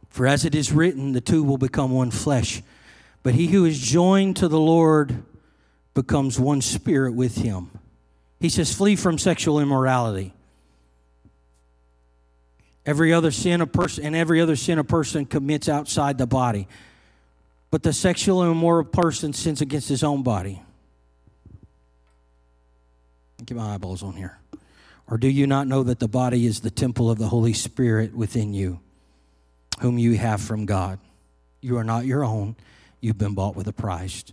For 0.09 0.27
as 0.27 0.45
it 0.45 0.55
is 0.55 0.73
written, 0.73 1.13
the 1.13 1.21
two 1.21 1.43
will 1.43 1.59
become 1.59 1.91
one 1.91 2.11
flesh. 2.11 2.63
But 3.23 3.35
he 3.35 3.47
who 3.49 3.65
is 3.65 3.79
joined 3.79 4.37
to 4.37 4.49
the 4.49 4.61
Lord 4.61 5.25
becomes 5.95 6.39
one 6.39 6.61
spirit 6.61 7.15
with 7.15 7.37
him. 7.37 7.71
He 8.41 8.49
says, 8.49 8.75
flee 8.75 8.97
from 8.97 9.17
sexual 9.17 9.61
immorality. 9.61 10.35
Every 12.85 13.13
other 13.13 13.31
sin 13.31 13.61
a 13.61 13.67
person 13.67 14.05
and 14.05 14.15
every 14.15 14.41
other 14.41 14.57
sin 14.57 14.79
a 14.79 14.85
person 14.85 15.25
commits 15.25 15.69
outside 15.69 16.19
the 16.19 16.27
body. 16.27 16.69
But 17.71 17.83
the 17.83 17.93
sexual 17.93 18.43
immoral 18.43 18.85
person 18.85 19.33
sins 19.33 19.61
against 19.61 19.89
his 19.89 20.05
own 20.05 20.23
body. 20.23 20.61
Get 23.45 23.57
my 23.57 23.75
eyeballs 23.75 24.03
on 24.03 24.15
here. 24.15 24.39
Or 25.07 25.19
do 25.19 25.29
you 25.29 25.47
not 25.47 25.67
know 25.67 25.83
that 25.83 25.99
the 25.99 26.09
body 26.09 26.47
is 26.47 26.61
the 26.61 26.71
temple 26.71 27.11
of 27.11 27.19
the 27.19 27.29
Holy 27.29 27.53
Spirit 27.53 28.15
within 28.15 28.55
you, 28.55 28.81
whom 29.81 29.99
you 29.99 30.17
have 30.17 30.41
from 30.41 30.67
God? 30.67 30.99
You 31.61 31.77
are 31.79 31.85
not 31.85 32.07
your 32.07 32.25
own. 32.25 32.57
You've 33.01 33.19
been 33.19 33.35
bought 33.35 33.57
with 33.57 33.69
a 33.69 33.73
price. 33.73 34.25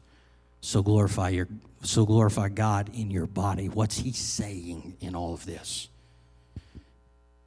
So 0.62 0.84
glorify 0.84 1.30
your 1.30 1.48
so 1.84 2.06
glorify 2.06 2.50
God 2.50 2.92
in 2.94 3.10
your 3.10 3.26
body. 3.26 3.68
What's 3.68 3.98
he 3.98 4.12
saying 4.12 4.98
in 5.02 5.16
all 5.16 5.34
of 5.34 5.46
this? 5.46 5.88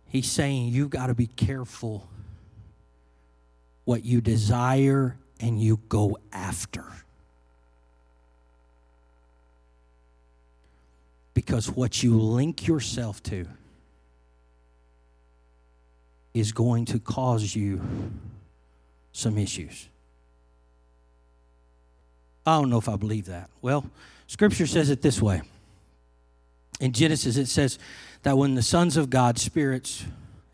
He's 0.09 0.30
saying 0.30 0.68
you've 0.68 0.90
got 0.90 1.06
to 1.06 1.14
be 1.14 1.28
careful 1.28 2.09
what 3.85 4.04
you 4.04 4.21
desire 4.21 5.16
and 5.40 5.61
you 5.61 5.78
go 5.88 6.18
after. 6.33 6.85
Because 11.33 11.71
what 11.71 12.02
you 12.02 12.18
link 12.21 12.66
yourself 12.66 13.23
to 13.25 13.47
is 16.33 16.52
going 16.52 16.87
to 16.87 16.99
cause 16.99 17.54
you 17.54 17.80
some 19.12 19.38
issues. 19.38 19.88
I 22.46 22.60
don't 22.60 22.70
know 22.70 22.78
if 22.78 22.88
I 22.88 22.96
believe 22.96 23.26
that. 23.26 23.48
Well, 23.62 23.90
Scripture 24.26 24.66
says 24.66 24.90
it 24.90 25.02
this 25.02 25.20
way. 25.20 25.42
In 26.80 26.92
Genesis, 26.92 27.36
it 27.36 27.46
says 27.46 27.78
that 28.22 28.36
when 28.36 28.54
the 28.54 28.62
sons 28.62 28.96
of 28.96 29.10
God, 29.10 29.38
spirits, 29.38 30.04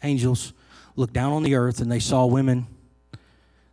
angels, 0.02 0.52
looked 0.97 1.14
down 1.14 1.32
on 1.32 1.42
the 1.42 1.54
earth 1.54 1.80
and 1.80 1.90
they 1.90 1.99
saw 1.99 2.26
women, 2.26 2.66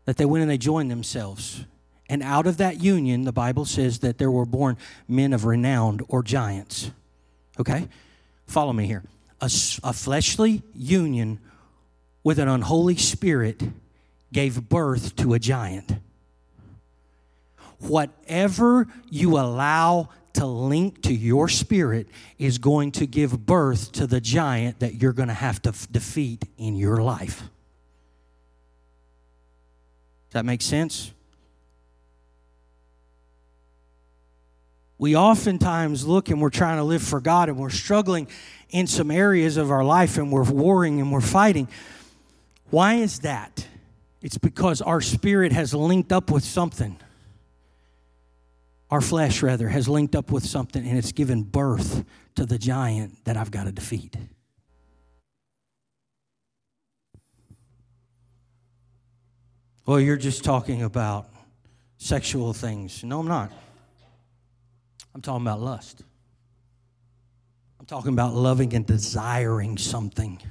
that 0.06 0.18
they 0.18 0.26
went 0.26 0.42
and 0.42 0.50
they 0.50 0.58
joined 0.58 0.90
themselves. 0.90 1.66
And 2.10 2.24
out 2.24 2.48
of 2.48 2.58
that 2.58 2.82
union, 2.82 3.26
the 3.26 3.34
Bible 3.34 3.66
says 3.66 4.00
that 4.00 4.18
there 4.18 4.32
were 4.32 4.46
born 4.46 4.78
men 5.08 5.34
of 5.34 5.46
renown 5.46 6.00
or 6.08 6.24
giants. 6.24 6.92
Okay? 7.60 7.90
Follow 8.46 8.72
me 8.72 8.86
here. 8.86 9.04
A, 9.42 9.52
a 9.84 9.94
fleshly 9.94 10.64
union 10.74 11.40
with 12.24 12.40
an 12.40 12.48
unholy 12.48 12.96
spirit 12.96 13.62
gave 14.32 14.70
birth 14.70 15.16
to 15.18 15.34
a 15.34 15.40
giant 15.40 15.98
whatever 17.80 18.88
you 19.10 19.38
allow 19.38 20.10
to 20.34 20.46
link 20.46 21.02
to 21.04 21.14
your 21.14 21.50
spirit 21.50 22.08
is 22.38 22.58
going 22.58 22.92
to 22.92 23.08
give 23.08 23.46
birth 23.46 23.92
to 23.94 24.06
the 24.06 24.22
giant 24.22 24.80
that 24.80 25.02
you're 25.02 25.14
going 25.14 25.30
to 25.30 25.34
have 25.34 25.62
to 25.64 25.70
f- 25.70 25.88
defeat 25.92 26.46
in 26.58 26.76
your 26.76 27.02
life. 27.02 27.40
Does 30.30 30.34
that 30.34 30.46
make 30.46 30.62
sense? 30.62 31.12
We 35.00 35.16
oftentimes 35.16 36.06
look 36.06 36.30
and 36.30 36.42
we're 36.42 36.50
trying 36.50 36.78
to 36.78 36.84
live 36.84 37.04
for 37.04 37.20
God 37.20 37.50
and 37.50 37.58
we're 37.58 37.70
struggling 37.70 38.28
in 38.70 38.88
some 38.88 39.10
areas 39.10 39.58
of 39.58 39.72
our 39.72 39.84
life 39.84 40.18
and 40.18 40.32
we're 40.32 40.44
warring 40.44 41.00
and 41.00 41.12
we're 41.12 41.22
fighting. 41.22 41.68
Why 42.70 42.96
is 42.96 43.20
that? 43.20 43.68
It's 44.22 44.38
because 44.38 44.82
our 44.82 45.02
spirit 45.02 45.52
has 45.52 45.74
linked 45.74 46.12
up 46.12 46.30
with 46.30 46.44
something 46.44 47.00
our 48.90 49.02
flesh 49.02 49.44
rather, 49.44 49.68
has 49.70 49.90
linked 49.90 50.16
up 50.16 50.32
with 50.32 50.46
something 50.46 50.88
and 50.88 50.98
it's 50.98 51.12
given 51.12 51.44
birth 51.44 52.06
to 52.36 52.46
the 52.46 52.58
giant 52.58 53.26
that 53.26 53.36
I've 53.36 53.52
got 53.52 53.66
to 53.66 53.72
defeat. 53.72 54.16
Well, 59.86 60.00
you're 60.00 60.18
just 60.18 60.44
talking 60.44 60.84
about 60.84 61.30
sexual 61.98 62.54
things. 62.54 63.04
No, 63.04 63.20
I'm 63.20 63.28
not. 63.28 63.52
I'm 65.16 65.22
talking 65.22 65.46
about 65.46 65.62
lust. 65.62 66.04
I'm 67.80 67.86
talking 67.86 68.12
about 68.12 68.34
loving 68.34 68.74
and 68.74 68.86
desiring 68.86 69.78
something 69.78 70.42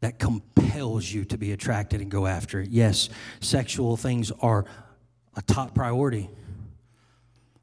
that 0.00 0.18
compels 0.18 1.10
you 1.10 1.24
to 1.24 1.38
be 1.38 1.52
attracted 1.52 2.00
and 2.00 2.10
go 2.10 2.26
after 2.26 2.60
it. 2.60 2.68
Yes, 2.70 3.08
sexual 3.40 3.96
things 3.96 4.30
are 4.40 4.64
a 5.34 5.42
top 5.42 5.74
priority. 5.74 6.30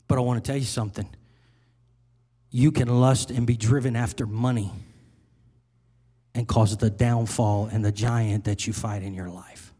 But 0.08 0.18
I 0.18 0.22
want 0.22 0.44
to 0.44 0.48
tell 0.48 0.58
you 0.58 0.66
something. 0.66 1.08
You 2.52 2.72
can 2.72 2.88
lust 2.88 3.32
and 3.32 3.46
be 3.46 3.58
driven 3.58 3.96
after 3.96 4.26
money 4.26 4.72
and 6.34 6.48
cause 6.48 6.76
the 6.78 6.90
downfall 6.90 7.70
and 7.72 7.84
the 7.84 7.92
giant 7.92 8.46
that 8.46 8.68
you 8.68 8.74
fight 8.74 9.04
in 9.04 9.14
your 9.14 9.30
life. 9.30 9.74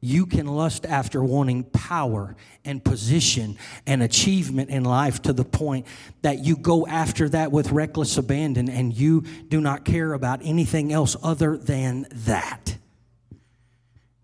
You 0.00 0.26
can 0.26 0.46
lust 0.46 0.86
after 0.86 1.24
wanting 1.24 1.64
power 1.64 2.36
and 2.64 2.84
position 2.84 3.58
and 3.86 4.02
achievement 4.02 4.70
in 4.70 4.84
life 4.84 5.22
to 5.22 5.32
the 5.32 5.44
point 5.44 5.86
that 6.22 6.44
you 6.44 6.56
go 6.56 6.86
after 6.86 7.28
that 7.30 7.50
with 7.50 7.72
reckless 7.72 8.16
abandon 8.16 8.68
and 8.68 8.94
you 8.94 9.22
do 9.48 9.60
not 9.60 9.84
care 9.84 10.12
about 10.12 10.40
anything 10.44 10.92
else 10.92 11.16
other 11.22 11.56
than 11.56 12.06
that. 12.10 12.76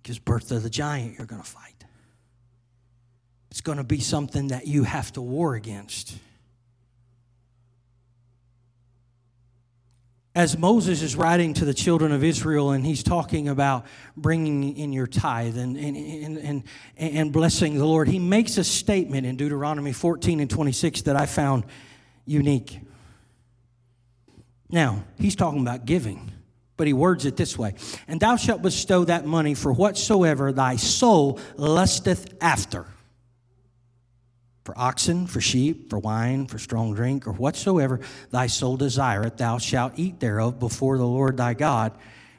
Because 0.03 0.19
birth 0.19 0.53
of 0.53 0.63
the 0.63 0.71
giant 0.71 1.19
you're 1.19 1.27
going 1.27 1.43
to 1.43 1.49
fight. 1.49 1.72
It's 3.53 3.61
going 3.61 3.77
to 3.77 3.85
be 3.85 4.01
something 4.01 4.49
that 4.49 4.67
you 4.67 4.85
have 4.85 5.13
to 5.13 5.21
war 5.21 5.57
against. 5.57 6.17
As 10.35 10.57
Moses 10.57 11.03
is 11.03 11.17
writing 11.17 11.53
to 11.53 11.67
the 11.67 11.75
children 11.75 12.13
of 12.13 12.25
Israel 12.25 12.71
and 12.71 12.87
he's 12.87 13.03
talking 13.03 13.51
about 13.51 13.85
bringing 14.17 14.75
in 14.79 14.95
your 14.95 15.07
tithe 15.07 15.59
and, 15.59 15.77
and, 15.77 15.95
and, 15.99 16.39
and, 16.39 16.65
and 16.97 17.31
blessing 17.31 17.77
the 17.77 17.85
Lord, 17.85 18.09
he 18.09 18.19
makes 18.19 18.57
a 18.57 18.65
statement 18.65 19.27
in 19.27 19.37
Deuteronomy 19.37 19.93
14 19.93 20.41
and 20.41 20.49
26 20.49 21.03
that 21.03 21.17
I 21.17 21.27
found 21.27 21.65
unique. 22.25 22.81
Now, 24.71 25.05
he's 25.19 25.37
talking 25.37 25.61
about 25.61 25.85
giving, 25.85 26.33
but 26.79 26.87
he 26.87 26.95
words 26.95 27.27
it 27.27 27.37
this 27.37 27.59
way 27.59 27.75
And 28.09 28.19
thou 28.19 28.37
shalt 28.37 28.63
bestow 28.63 29.05
that 29.05 29.27
money 29.27 29.53
for 29.53 29.75
whatsoever 29.75 30.53
thy 30.53 30.77
soul 30.77 31.39
lusteth 31.59 32.33
after 32.41 32.87
for 34.65 34.79
oxen, 34.79 35.27
for 35.27 35.41
sheep, 35.41 35.91
for 35.91 35.99
wine, 35.99 36.47
for 36.47 36.59
strong 36.59 36.95
drink, 36.95 37.27
or 37.27 37.33
whatsoever 37.33 38.01
thy 38.31 38.47
soul 38.47 38.77
desireth, 38.77 39.37
thou 39.37 39.59
shalt 39.59 39.93
eat 39.97 40.21
thereof 40.21 40.59
before 40.59 40.99
the 40.99 41.07
Lord 41.07 41.37
thy 41.37 41.55
God, 41.55 41.93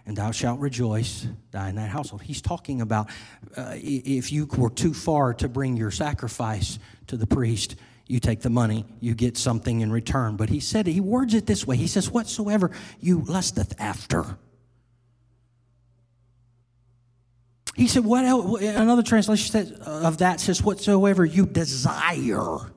and 0.05 0.15
thou 0.15 0.31
shalt 0.31 0.59
rejoice, 0.59 1.27
thy 1.51 1.69
in 1.69 1.75
that 1.75 1.89
household. 1.89 2.21
He's 2.21 2.41
talking 2.41 2.81
about 2.81 3.09
uh, 3.55 3.73
if 3.75 4.31
you 4.31 4.45
were 4.57 4.69
too 4.69 4.93
far 4.93 5.33
to 5.35 5.47
bring 5.47 5.77
your 5.77 5.91
sacrifice 5.91 6.79
to 7.07 7.17
the 7.17 7.27
priest, 7.27 7.75
you 8.07 8.19
take 8.19 8.41
the 8.41 8.49
money, 8.49 8.85
you 8.99 9.15
get 9.15 9.37
something 9.37 9.81
in 9.81 9.91
return. 9.91 10.35
But 10.35 10.49
he 10.49 10.59
said, 10.59 10.87
he 10.87 10.99
words 10.99 11.33
it 11.33 11.45
this 11.45 11.65
way 11.65 11.77
He 11.77 11.87
says, 11.87 12.11
Whatsoever 12.11 12.71
you 12.99 13.21
lusteth 13.21 13.79
after. 13.79 14.37
He 17.75 17.87
said, 17.87 18.05
what 18.05 18.23
else? 18.25 18.61
Another 18.61 19.01
translation 19.01 19.77
uh, 19.81 20.01
of 20.03 20.19
that 20.19 20.39
says, 20.39 20.61
whatsoever 20.61 21.25
you 21.25 21.45
desire. 21.45 22.71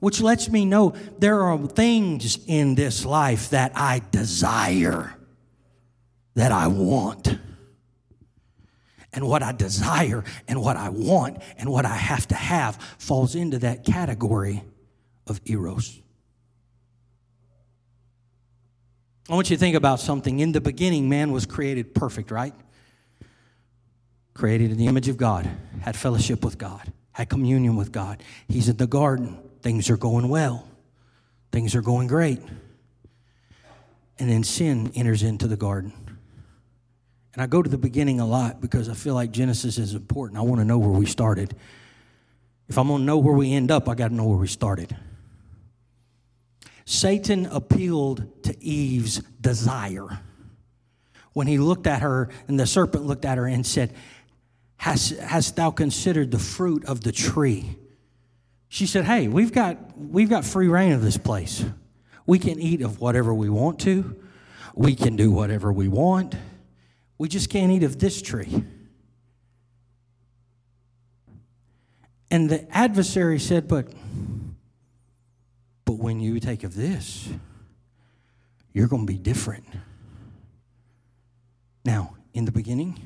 which 0.00 0.20
lets 0.20 0.48
me 0.48 0.64
know 0.64 0.94
there 1.18 1.42
are 1.42 1.58
things 1.66 2.38
in 2.46 2.74
this 2.74 3.04
life 3.04 3.50
that 3.50 3.72
I 3.74 4.02
desire, 4.10 5.14
that 6.34 6.52
I 6.52 6.66
want. 6.66 7.38
And 9.12 9.26
what 9.26 9.42
I 9.42 9.52
desire 9.52 10.24
and 10.46 10.60
what 10.60 10.76
I 10.76 10.90
want 10.90 11.42
and 11.56 11.70
what 11.70 11.86
I 11.86 11.96
have 11.96 12.28
to 12.28 12.34
have 12.34 12.76
falls 12.98 13.34
into 13.34 13.58
that 13.60 13.86
category 13.86 14.62
of 15.26 15.40
eros. 15.46 16.02
I 19.30 19.34
want 19.34 19.48
you 19.48 19.56
to 19.56 19.60
think 19.60 19.74
about 19.74 20.00
something. 20.00 20.40
In 20.40 20.52
the 20.52 20.60
beginning, 20.60 21.08
man 21.08 21.32
was 21.32 21.46
created 21.46 21.94
perfect, 21.94 22.30
right? 22.30 22.52
Created 24.36 24.70
in 24.70 24.76
the 24.76 24.86
image 24.86 25.08
of 25.08 25.16
God, 25.16 25.50
had 25.80 25.96
fellowship 25.96 26.44
with 26.44 26.58
God, 26.58 26.92
had 27.12 27.30
communion 27.30 27.74
with 27.74 27.90
God. 27.90 28.22
He's 28.48 28.68
in 28.68 28.76
the 28.76 28.86
garden. 28.86 29.38
Things 29.62 29.88
are 29.88 29.96
going 29.96 30.28
well, 30.28 30.68
things 31.52 31.74
are 31.74 31.80
going 31.80 32.06
great. 32.06 32.40
And 34.18 34.28
then 34.28 34.44
sin 34.44 34.92
enters 34.94 35.22
into 35.22 35.46
the 35.46 35.56
garden. 35.56 35.94
And 37.32 37.42
I 37.42 37.46
go 37.46 37.62
to 37.62 37.70
the 37.70 37.78
beginning 37.78 38.20
a 38.20 38.26
lot 38.26 38.60
because 38.60 38.90
I 38.90 38.94
feel 38.94 39.14
like 39.14 39.30
Genesis 39.30 39.78
is 39.78 39.94
important. 39.94 40.38
I 40.38 40.42
want 40.42 40.60
to 40.60 40.66
know 40.66 40.78
where 40.78 40.90
we 40.90 41.06
started. 41.06 41.56
If 42.68 42.76
I'm 42.76 42.88
going 42.88 43.00
to 43.00 43.06
know 43.06 43.16
where 43.16 43.34
we 43.34 43.54
end 43.54 43.70
up, 43.70 43.88
I 43.88 43.94
got 43.94 44.08
to 44.08 44.14
know 44.14 44.26
where 44.26 44.38
we 44.38 44.48
started. 44.48 44.94
Satan 46.84 47.46
appealed 47.46 48.42
to 48.44 48.62
Eve's 48.62 49.22
desire 49.40 50.20
when 51.32 51.46
he 51.46 51.58
looked 51.58 51.86
at 51.86 52.00
her, 52.00 52.30
and 52.48 52.58
the 52.58 52.66
serpent 52.66 53.04
looked 53.04 53.26
at 53.26 53.36
her 53.36 53.46
and 53.46 53.66
said, 53.66 53.94
Hast, 54.76 55.16
hast 55.18 55.56
thou 55.56 55.70
considered 55.70 56.30
the 56.30 56.38
fruit 56.38 56.84
of 56.84 57.02
the 57.02 57.12
tree? 57.12 57.76
She 58.68 58.86
said, 58.86 59.04
Hey, 59.04 59.28
we've 59.28 59.52
got, 59.52 59.98
we've 59.98 60.28
got 60.28 60.44
free 60.44 60.68
rein 60.68 60.92
of 60.92 61.02
this 61.02 61.16
place. 61.16 61.64
We 62.26 62.38
can 62.38 62.60
eat 62.60 62.82
of 62.82 63.00
whatever 63.00 63.32
we 63.32 63.48
want 63.48 63.80
to, 63.80 64.16
we 64.74 64.94
can 64.94 65.16
do 65.16 65.30
whatever 65.30 65.72
we 65.72 65.88
want. 65.88 66.34
We 67.18 67.28
just 67.28 67.48
can't 67.48 67.72
eat 67.72 67.82
of 67.82 67.98
this 67.98 68.20
tree. 68.20 68.64
And 72.30 72.50
the 72.50 72.66
adversary 72.76 73.38
said, 73.38 73.68
But 73.68 73.88
but 75.86 75.94
when 75.94 76.20
you 76.20 76.40
take 76.40 76.64
of 76.64 76.74
this, 76.74 77.28
you're 78.72 78.88
going 78.88 79.06
to 79.06 79.12
be 79.12 79.18
different. 79.18 79.64
Now, 81.84 82.16
in 82.34 82.44
the 82.44 82.52
beginning 82.52 82.98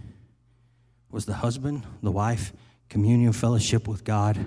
was 1.11 1.27
the 1.27 1.35
husband, 1.35 1.85
the 2.03 2.11
wife, 2.11 2.53
communion, 2.89 3.33
fellowship 3.33 3.89
with 3.89 4.05
God. 4.05 4.45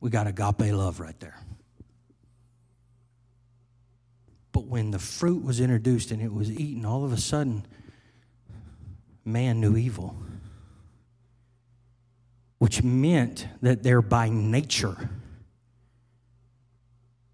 We 0.00 0.10
got 0.10 0.26
agape 0.26 0.72
love 0.72 1.00
right 1.00 1.18
there. 1.20 1.38
But 4.52 4.66
when 4.66 4.90
the 4.90 4.98
fruit 4.98 5.44
was 5.44 5.60
introduced 5.60 6.10
and 6.10 6.20
it 6.20 6.32
was 6.32 6.50
eaten, 6.50 6.84
all 6.84 7.04
of 7.04 7.12
a 7.12 7.16
sudden, 7.16 7.66
man 9.24 9.60
knew 9.60 9.76
evil, 9.76 10.16
which 12.58 12.82
meant 12.82 13.46
that 13.62 13.82
there 13.82 14.02
by 14.02 14.28
nature 14.28 15.10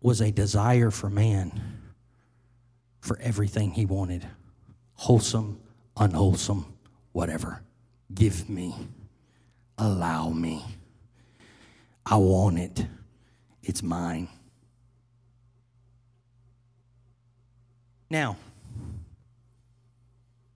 was 0.00 0.20
a 0.20 0.30
desire 0.30 0.90
for 0.90 1.10
man 1.10 1.80
for 3.00 3.18
everything 3.20 3.72
he 3.72 3.86
wanted 3.86 4.26
wholesome, 4.96 5.60
unwholesome, 5.96 6.64
whatever. 7.12 7.62
Give 8.14 8.48
me, 8.48 8.74
allow 9.76 10.30
me. 10.30 10.64
I 12.04 12.16
want 12.16 12.58
it, 12.58 12.86
it's 13.62 13.82
mine. 13.82 14.28
Now, 18.08 18.36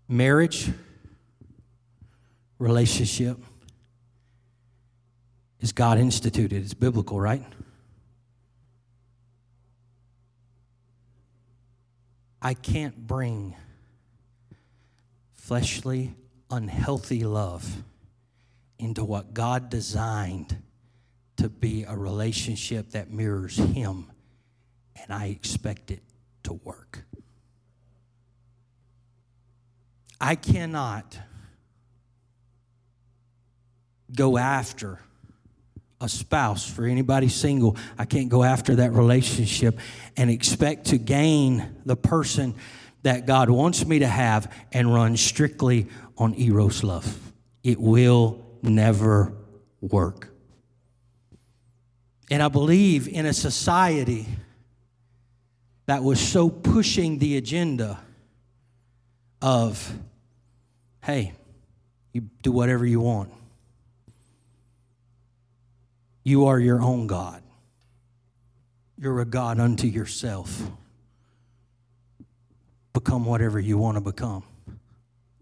marriage, 0.08 0.70
relationship 2.58 3.38
is 5.60 5.72
God 5.72 5.98
instituted. 5.98 6.62
It's 6.62 6.74
biblical, 6.74 7.20
right? 7.20 7.44
I 12.40 12.54
can't 12.54 13.06
bring 13.06 13.54
fleshly, 15.34 16.14
unhealthy 16.50 17.24
love 17.24 17.82
into 18.78 19.04
what 19.04 19.34
God 19.34 19.70
designed 19.70 20.56
to 21.36 21.48
be 21.48 21.84
a 21.84 21.96
relationship 21.96 22.90
that 22.90 23.10
mirrors 23.10 23.56
Him, 23.56 24.10
and 24.96 25.12
I 25.12 25.26
expect 25.26 25.90
it 25.90 26.02
to 26.44 26.52
work. 26.52 27.04
I 30.20 30.34
cannot 30.34 31.18
go 34.14 34.36
after 34.36 34.98
a 36.00 36.08
spouse, 36.08 36.68
for 36.68 36.86
anybody 36.86 37.28
single, 37.28 37.76
I 37.98 38.06
can't 38.06 38.30
go 38.30 38.42
after 38.42 38.76
that 38.76 38.92
relationship 38.92 39.78
and 40.16 40.30
expect 40.30 40.86
to 40.86 40.98
gain 40.98 41.76
the 41.84 41.96
person 41.96 42.54
that 43.02 43.26
God 43.26 43.50
wants 43.50 43.86
me 43.86 44.00
to 44.00 44.06
have 44.06 44.52
and 44.72 44.92
run 44.92 45.16
strictly 45.16 45.88
on 46.18 46.34
Eros 46.38 46.82
love. 46.82 47.32
It 47.62 47.80
will 47.80 48.44
never 48.62 49.32
work. 49.80 50.28
And 52.30 52.42
I 52.42 52.48
believe 52.48 53.08
in 53.08 53.26
a 53.26 53.32
society 53.32 54.26
that 55.86 56.04
was 56.04 56.20
so 56.20 56.48
pushing 56.48 57.18
the 57.18 57.36
agenda 57.36 57.98
of, 59.42 59.92
hey, 61.02 61.32
you 62.12 62.22
do 62.42 62.52
whatever 62.52 62.86
you 62.86 63.00
want. 63.00 63.32
You 66.22 66.46
are 66.46 66.60
your 66.60 66.80
own 66.80 67.06
God. 67.06 67.42
You're 68.98 69.20
a 69.20 69.24
God 69.24 69.58
unto 69.58 69.86
yourself. 69.86 70.62
Become 72.92 73.24
whatever 73.24 73.58
you 73.58 73.78
want 73.78 73.96
to 73.96 74.00
become. 74.00 74.44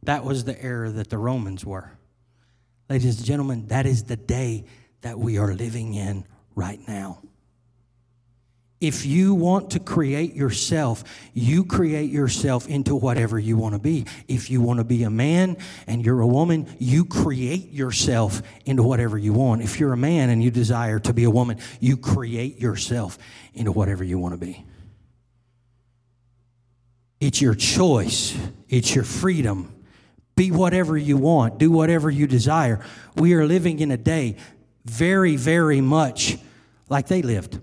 That 0.03 0.25
was 0.25 0.45
the 0.45 0.61
error 0.63 0.91
that 0.91 1.11
the 1.11 1.19
Romans 1.19 1.65
were. 1.65 1.91
Ladies 2.89 3.19
and 3.19 3.27
gentlemen, 3.27 3.67
that 3.69 3.87
is 3.87 4.05
the 4.05 4.17
day 4.17 4.65
that 5.03 5.19
we 5.19 5.39
are 5.39 5.55
living 5.55 5.95
in 5.95 6.25
right 6.55 6.81
now. 6.89 7.19
If 8.81 9.05
you 9.05 9.35
want 9.35 9.73
to 9.73 9.81
create 9.81 10.35
yourself, 10.35 11.03
you 11.35 11.65
create 11.65 12.11
yourself 12.11 12.69
into 12.69 12.95
whatever 12.95 13.37
you 13.37 13.57
want 13.57 13.75
to 13.75 13.81
be. 13.81 14.07
If 14.29 14.51
you 14.51 14.61
want 14.61 14.79
to 14.79 14.85
be 14.85 15.03
a 15.03 15.11
man 15.11 15.57
and 15.89 16.05
you're 16.05 16.21
a 16.21 16.27
woman, 16.27 16.69
you 16.79 17.05
create 17.05 17.73
yourself 17.73 18.41
into 18.67 18.85
whatever 18.85 19.19
you 19.19 19.33
want. 19.33 19.63
If 19.63 19.81
you're 19.81 19.93
a 19.93 19.97
man 19.97 20.31
and 20.31 20.45
you 20.45 20.53
desire 20.53 21.01
to 21.01 21.13
be 21.13 21.25
a 21.25 21.31
woman, 21.31 21.59
you 21.81 21.97
create 21.97 22.61
yourself 22.61 23.19
into 23.53 23.73
whatever 23.73 24.05
you 24.05 24.17
want 24.17 24.35
to 24.35 24.47
be. 24.47 24.65
It's 27.21 27.41
your 27.41 27.55
choice, 27.55 28.37
it's 28.69 28.95
your 28.95 29.05
freedom. 29.05 29.75
Be 30.37 30.53
whatever 30.53 30.97
you 30.97 31.17
want, 31.17 31.59
do 31.59 31.71
whatever 31.71 32.11
you 32.11 32.29
desire. 32.29 32.85
We 33.17 33.35
are 33.35 33.45
living 33.45 33.81
in 33.81 33.91
a 33.91 33.97
day 33.97 34.37
very, 34.85 35.35
very 35.35 35.81
much 35.81 36.39
like 36.89 37.09
they 37.09 37.23
lived. 37.23 37.61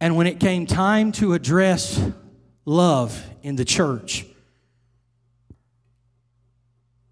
And 0.00 0.16
when 0.16 0.26
it 0.26 0.40
came 0.40 0.66
time 0.66 1.12
to 1.12 1.34
address 1.34 2.02
love 2.64 3.24
in 3.42 3.56
the 3.56 3.64
church, 3.64 4.24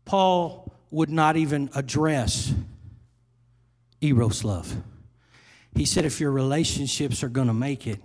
Paul 0.06 0.72
would 0.90 1.10
not 1.10 1.36
even 1.36 1.70
address 1.74 2.52
Eros 4.00 4.42
love. 4.42 4.74
He 5.76 5.84
said, 5.84 6.04
if 6.04 6.20
your 6.20 6.32
relationships 6.32 7.22
are 7.22 7.28
going 7.28 7.46
to 7.46 7.54
make 7.54 7.86
it, 7.86 8.00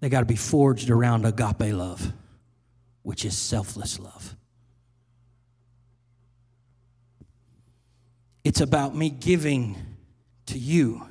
they 0.00 0.08
got 0.08 0.20
to 0.20 0.26
be 0.26 0.36
forged 0.36 0.90
around 0.90 1.24
agape 1.24 1.74
love, 1.74 2.12
which 3.02 3.24
is 3.24 3.36
selfless 3.36 3.98
love. 3.98 4.36
It's 8.42 8.60
about 8.60 8.96
me 8.96 9.10
giving 9.10 9.76
to 10.46 10.58
you 10.58 11.06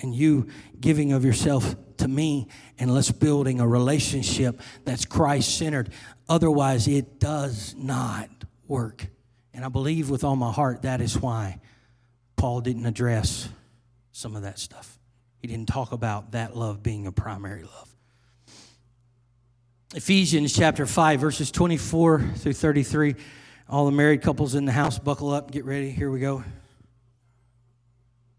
and 0.00 0.14
you 0.14 0.48
giving 0.80 1.12
of 1.12 1.24
yourself 1.24 1.74
to 1.98 2.08
me 2.08 2.48
and 2.78 2.92
let's 2.94 3.10
building 3.10 3.60
a 3.60 3.66
relationship 3.66 4.60
that's 4.84 5.04
Christ 5.04 5.58
centered. 5.58 5.90
Otherwise, 6.28 6.88
it 6.88 7.18
does 7.18 7.74
not 7.76 8.28
work. 8.66 9.06
And 9.52 9.64
I 9.64 9.68
believe 9.68 10.08
with 10.08 10.24
all 10.24 10.36
my 10.36 10.52
heart 10.52 10.82
that 10.82 11.00
is 11.00 11.20
why 11.20 11.60
Paul 12.36 12.60
didn't 12.60 12.86
address 12.86 13.48
some 14.12 14.36
of 14.36 14.42
that 14.42 14.58
stuff. 14.58 14.98
He 15.38 15.48
didn't 15.48 15.68
talk 15.68 15.92
about 15.92 16.32
that 16.32 16.56
love 16.56 16.82
being 16.82 17.06
a 17.06 17.12
primary 17.12 17.64
love. 17.64 17.91
Ephesians 19.94 20.54
chapter 20.54 20.86
5, 20.86 21.20
verses 21.20 21.50
24 21.50 22.20
through 22.36 22.54
33. 22.54 23.14
All 23.68 23.84
the 23.84 23.92
married 23.92 24.22
couples 24.22 24.54
in 24.54 24.64
the 24.64 24.72
house, 24.72 24.98
buckle 24.98 25.30
up, 25.30 25.50
get 25.50 25.66
ready. 25.66 25.90
Here 25.90 26.10
we 26.10 26.18
go. 26.18 26.42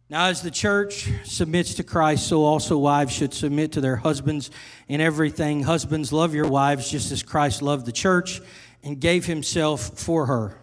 Now, 0.09 0.25
as 0.25 0.41
the 0.41 0.49
church 0.49 1.07
submits 1.25 1.75
to 1.75 1.83
Christ, 1.83 2.27
so 2.27 2.43
also 2.43 2.79
wives 2.79 3.13
should 3.13 3.35
submit 3.35 3.73
to 3.73 3.81
their 3.81 3.97
husbands 3.97 4.49
in 4.87 4.99
everything. 4.99 5.61
Husbands, 5.61 6.11
love 6.11 6.33
your 6.33 6.47
wives 6.47 6.89
just 6.89 7.11
as 7.11 7.21
Christ 7.21 7.61
loved 7.61 7.85
the 7.85 7.91
church 7.91 8.41
and 8.81 8.99
gave 8.99 9.27
himself 9.27 9.99
for 9.99 10.25
her 10.25 10.57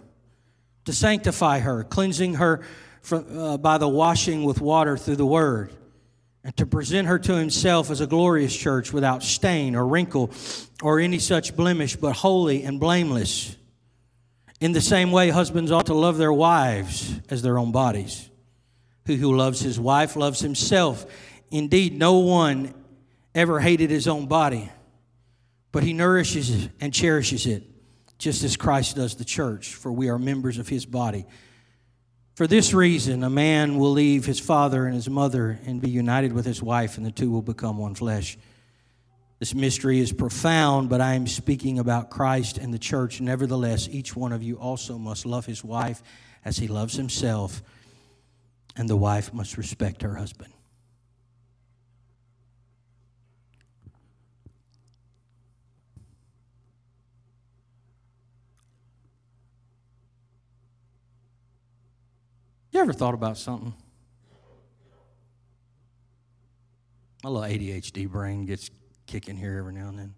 to 0.87 0.92
sanctify 0.92 1.61
her, 1.61 1.85
cleansing 1.85 2.35
her 2.35 2.62
from, 3.00 3.38
uh, 3.38 3.57
by 3.59 3.79
the 3.79 3.88
washing 3.88 4.42
with 4.42 4.61
water 4.61 4.96
through 4.96 5.16
the 5.16 5.26
word, 5.26 5.72
and 6.42 6.57
to 6.57 6.66
present 6.66 7.07
her 7.09 7.18
to 7.18 7.35
himself 7.35 7.90
as 7.90 8.00
a 8.00 8.07
glorious 8.07 8.57
church 8.57 8.92
without 8.92 9.22
stain 9.22 9.76
or 9.76 9.87
wrinkle 9.87 10.31
or 10.83 10.98
any 10.98 11.18
such 11.18 11.55
blemish, 11.55 11.96
but 11.96 12.16
holy 12.16 12.62
and 12.62 12.81
blameless. 12.81 13.57
In 14.61 14.72
the 14.72 14.81
same 14.81 15.11
way, 15.12 15.31
husbands 15.31 15.70
ought 15.70 15.87
to 15.87 15.94
love 15.94 16.18
their 16.18 16.33
wives 16.33 17.18
as 17.29 17.42
their 17.42 17.59
own 17.59 17.72
bodies. 17.72 18.29
He 19.05 19.16
who 19.16 19.37
loves 19.37 19.61
his 19.61 19.81
wife 19.81 20.16
loves 20.16 20.40
himself. 20.40 21.07
Indeed, 21.50 21.98
no 21.98 22.18
one 22.18 22.74
ever 23.35 23.61
hated 23.61 23.90
his 23.90 24.07
own 24.07 24.26
body, 24.26 24.70
but 25.72 25.83
he 25.83 25.92
nourishes 25.92 26.68
and 26.81 26.92
cherishes 26.92 27.46
it, 27.46 27.64
just 28.18 28.44
as 28.44 28.57
Christ 28.57 28.96
does 28.96 29.16
the 29.16 29.24
church, 29.24 29.74
for 29.74 29.90
we 29.90 30.09
are 30.09 30.18
members 30.18 30.59
of 30.59 30.68
his 30.68 30.87
body. 30.87 31.26
For 32.34 32.46
this 32.46 32.72
reason, 32.72 33.22
a 33.22 33.30
man 33.30 33.76
will 33.76 33.92
leave 33.92 34.24
his 34.24 34.40
father 34.40 34.86
and 34.86 34.94
his 34.94 35.10
mother 35.10 35.58
and 35.66 35.80
be 35.80 35.90
united 35.90 36.32
with 36.32 36.46
his 36.46 36.62
wife, 36.62 36.96
and 36.96 37.04
the 37.04 37.10
two 37.10 37.30
will 37.30 37.42
become 37.42 37.76
one 37.76 37.94
flesh. 37.94 38.38
This 39.38 39.54
mystery 39.54 40.00
is 40.00 40.12
profound, 40.12 40.88
but 40.88 41.00
I 41.00 41.14
am 41.14 41.26
speaking 41.26 41.78
about 41.78 42.10
Christ 42.10 42.58
and 42.58 42.72
the 42.72 42.78
church. 42.78 43.20
Nevertheless, 43.20 43.88
each 43.90 44.14
one 44.14 44.32
of 44.32 44.42
you 44.42 44.56
also 44.56 44.98
must 44.98 45.26
love 45.26 45.46
his 45.46 45.64
wife 45.64 46.02
as 46.44 46.58
he 46.58 46.68
loves 46.68 46.94
himself, 46.94 47.62
and 48.76 48.88
the 48.88 48.96
wife 48.96 49.32
must 49.34 49.56
respect 49.56 50.02
her 50.02 50.14
husband. 50.14 50.52
Ever 62.80 62.94
thought 62.94 63.12
about 63.12 63.36
something? 63.36 63.74
My 67.22 67.28
little 67.28 67.46
ADHD 67.46 68.08
brain 68.08 68.46
gets 68.46 68.70
kicking 69.06 69.36
here 69.36 69.58
every 69.58 69.74
now 69.74 69.88
and 69.90 69.98
then. 69.98 70.14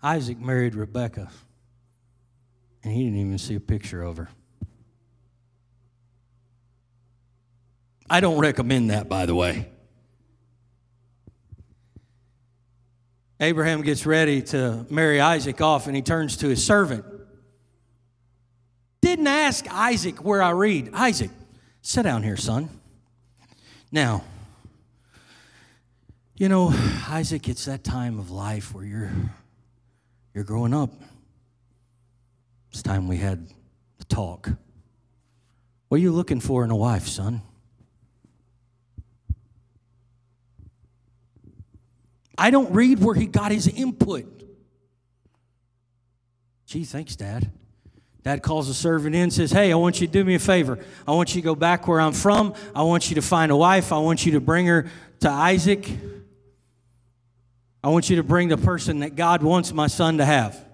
Isaac 0.00 0.38
married 0.38 0.76
Rebecca, 0.76 1.28
and 2.84 2.92
he 2.92 3.02
didn't 3.02 3.18
even 3.18 3.38
see 3.38 3.56
a 3.56 3.60
picture 3.60 4.00
of 4.00 4.18
her. 4.18 4.28
I 8.08 8.20
don't 8.20 8.38
recommend 8.38 8.90
that, 8.90 9.08
by 9.08 9.26
the 9.26 9.34
way. 9.34 9.68
Abraham 13.40 13.82
gets 13.82 14.06
ready 14.06 14.40
to 14.42 14.86
marry 14.88 15.20
Isaac 15.20 15.60
off, 15.60 15.88
and 15.88 15.96
he 15.96 16.02
turns 16.02 16.36
to 16.36 16.48
his 16.48 16.64
servant. 16.64 17.04
Didn't 19.02 19.26
ask 19.26 19.66
Isaac 19.70 20.24
where 20.24 20.40
I 20.40 20.50
read. 20.50 20.90
Isaac, 20.94 21.30
sit 21.82 22.04
down 22.04 22.22
here, 22.22 22.36
son. 22.36 22.70
Now, 23.90 24.24
you 26.36 26.48
know, 26.48 26.72
Isaac, 27.08 27.48
it's 27.48 27.66
that 27.66 27.84
time 27.84 28.18
of 28.18 28.30
life 28.30 28.72
where 28.72 28.84
you're 28.84 29.12
you're 30.34 30.44
growing 30.44 30.72
up. 30.72 30.90
It's 32.70 32.82
time 32.82 33.06
we 33.06 33.18
had 33.18 33.46
the 33.98 34.04
talk. 34.04 34.48
What 35.88 35.96
are 35.98 36.00
you 36.00 36.12
looking 36.12 36.40
for 36.40 36.64
in 36.64 36.70
a 36.70 36.76
wife, 36.76 37.06
son? 37.06 37.42
I 42.38 42.50
don't 42.50 42.72
read 42.72 43.00
where 43.00 43.14
he 43.14 43.26
got 43.26 43.52
his 43.52 43.68
input. 43.68 44.26
Gee, 46.66 46.84
thanks, 46.84 47.14
Dad. 47.14 47.50
Dad 48.24 48.42
calls 48.42 48.68
the 48.68 48.74
servant 48.74 49.16
in 49.16 49.22
and 49.22 49.32
says, 49.32 49.50
Hey, 49.50 49.72
I 49.72 49.74
want 49.74 50.00
you 50.00 50.06
to 50.06 50.12
do 50.12 50.24
me 50.24 50.36
a 50.36 50.38
favor. 50.38 50.78
I 51.06 51.12
want 51.12 51.34
you 51.34 51.40
to 51.40 51.44
go 51.44 51.54
back 51.54 51.88
where 51.88 52.00
I'm 52.00 52.12
from. 52.12 52.54
I 52.74 52.82
want 52.82 53.08
you 53.08 53.16
to 53.16 53.22
find 53.22 53.50
a 53.50 53.56
wife. 53.56 53.92
I 53.92 53.98
want 53.98 54.24
you 54.24 54.32
to 54.32 54.40
bring 54.40 54.66
her 54.66 54.88
to 55.20 55.28
Isaac. 55.28 55.90
I 57.82 57.88
want 57.88 58.10
you 58.10 58.16
to 58.16 58.22
bring 58.22 58.48
the 58.48 58.56
person 58.56 59.00
that 59.00 59.16
God 59.16 59.42
wants 59.42 59.72
my 59.72 59.88
son 59.88 60.18
to 60.18 60.24
have. 60.24 60.64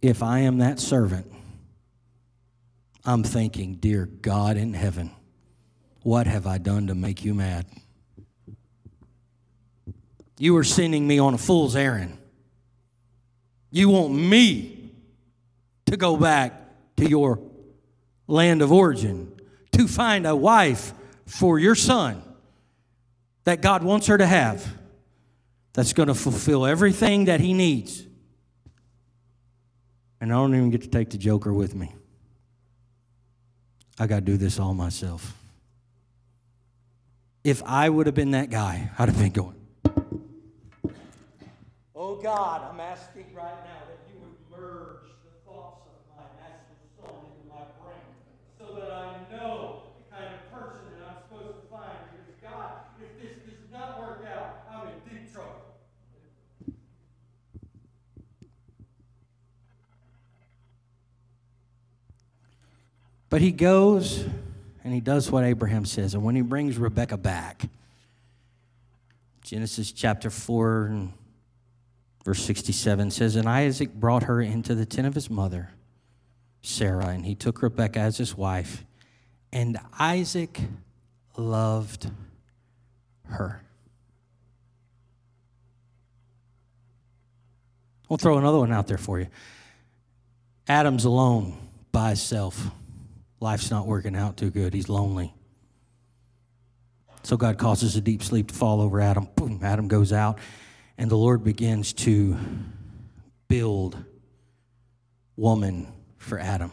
If 0.00 0.22
I 0.22 0.40
am 0.40 0.58
that 0.58 0.78
servant, 0.78 1.32
I'm 3.04 3.24
thinking, 3.24 3.76
Dear 3.76 4.06
God 4.06 4.56
in 4.56 4.72
heaven, 4.72 5.10
what 6.02 6.28
have 6.28 6.46
I 6.46 6.58
done 6.58 6.86
to 6.86 6.94
make 6.94 7.24
you 7.24 7.34
mad? 7.34 7.66
You 10.38 10.56
are 10.58 10.64
sending 10.64 11.06
me 11.06 11.18
on 11.18 11.34
a 11.34 11.38
fool's 11.38 11.74
errand. 11.74 12.18
You 13.74 13.88
want 13.88 14.14
me 14.14 14.92
to 15.86 15.96
go 15.96 16.16
back 16.16 16.52
to 16.96 17.08
your 17.08 17.40
land 18.28 18.62
of 18.62 18.70
origin 18.70 19.32
to 19.72 19.88
find 19.88 20.28
a 20.28 20.36
wife 20.36 20.92
for 21.26 21.58
your 21.58 21.74
son 21.74 22.22
that 23.42 23.62
God 23.62 23.82
wants 23.82 24.06
her 24.06 24.16
to 24.16 24.26
have 24.26 24.64
that's 25.72 25.92
going 25.92 26.06
to 26.06 26.14
fulfill 26.14 26.64
everything 26.64 27.24
that 27.24 27.40
he 27.40 27.52
needs. 27.52 28.06
And 30.20 30.30
I 30.32 30.36
don't 30.36 30.54
even 30.54 30.70
get 30.70 30.82
to 30.82 30.88
take 30.88 31.10
the 31.10 31.18
joker 31.18 31.52
with 31.52 31.74
me. 31.74 31.92
I 33.98 34.06
got 34.06 34.20
to 34.20 34.24
do 34.24 34.36
this 34.36 34.60
all 34.60 34.72
myself. 34.72 35.36
If 37.42 37.60
I 37.64 37.88
would 37.88 38.06
have 38.06 38.14
been 38.14 38.30
that 38.30 38.50
guy, 38.50 38.92
I'd 38.96 39.08
have 39.08 39.18
been 39.18 39.32
going, 39.32 39.63
God, 42.24 42.62
I'm 42.72 42.80
asking 42.80 43.26
right 43.34 43.52
now 43.66 43.82
that 43.86 44.00
you 44.08 44.18
would 44.18 44.58
merge 44.58 45.12
the 45.24 45.44
thoughts 45.44 45.84
of 45.84 46.16
my 46.16 46.24
master's 46.40 46.88
son 46.96 47.12
into 47.20 47.46
my 47.50 47.64
brain 47.84 48.00
so 48.58 48.80
that 48.80 48.90
I 48.90 49.16
know 49.30 49.82
the 49.98 50.16
kind 50.16 50.32
of 50.32 50.50
person 50.50 50.80
that 50.96 51.06
I'm 51.06 51.16
supposed 51.28 51.60
to 51.60 51.68
find. 51.68 51.98
Because 52.16 52.40
God, 52.40 52.70
if 52.98 53.20
this 53.20 53.44
does 53.44 53.70
not 53.70 54.00
work 54.00 54.24
out, 54.26 54.64
I'm 54.72 54.88
in 54.88 54.94
deep 55.04 55.34
trouble. 55.34 55.50
But 63.28 63.42
he 63.42 63.52
goes 63.52 64.24
and 64.82 64.94
he 64.94 65.00
does 65.00 65.30
what 65.30 65.44
Abraham 65.44 65.84
says. 65.84 66.14
And 66.14 66.24
when 66.24 66.36
he 66.36 66.40
brings 66.40 66.78
Rebecca 66.78 67.18
back, 67.18 67.68
Genesis 69.42 69.92
chapter 69.92 70.30
4 70.30 70.86
and 70.86 71.12
verse 72.24 72.42
67 72.42 73.10
says, 73.10 73.36
And 73.36 73.48
Isaac 73.48 73.94
brought 73.94 74.24
her 74.24 74.40
into 74.40 74.74
the 74.74 74.86
tent 74.86 75.06
of 75.06 75.14
his 75.14 75.30
mother, 75.30 75.70
Sarah, 76.62 77.08
and 77.08 77.24
he 77.24 77.34
took 77.34 77.62
Rebekah 77.62 78.00
as 78.00 78.16
his 78.16 78.36
wife. 78.36 78.84
And 79.52 79.78
Isaac 79.98 80.60
loved 81.36 82.10
her. 83.26 83.60
I'll 88.10 88.16
throw 88.16 88.38
another 88.38 88.58
one 88.58 88.72
out 88.72 88.86
there 88.86 88.98
for 88.98 89.18
you. 89.18 89.28
Adam's 90.68 91.04
alone 91.04 91.56
by 91.92 92.08
himself. 92.08 92.70
Life's 93.40 93.70
not 93.70 93.86
working 93.86 94.16
out 94.16 94.36
too 94.36 94.50
good. 94.50 94.72
He's 94.72 94.88
lonely. 94.88 95.34
So 97.22 97.36
God 97.36 97.58
causes 97.58 97.96
a 97.96 98.00
deep 98.00 98.22
sleep 98.22 98.48
to 98.48 98.54
fall 98.54 98.80
over 98.80 99.00
Adam. 99.00 99.28
Boom, 99.34 99.60
Adam 99.62 99.88
goes 99.88 100.12
out, 100.12 100.38
and 100.96 101.10
the 101.10 101.16
Lord 101.16 101.44
begins 101.44 101.92
to 101.92 102.36
build 103.48 103.96
woman 105.36 105.88
for 106.18 106.38
Adam. 106.38 106.72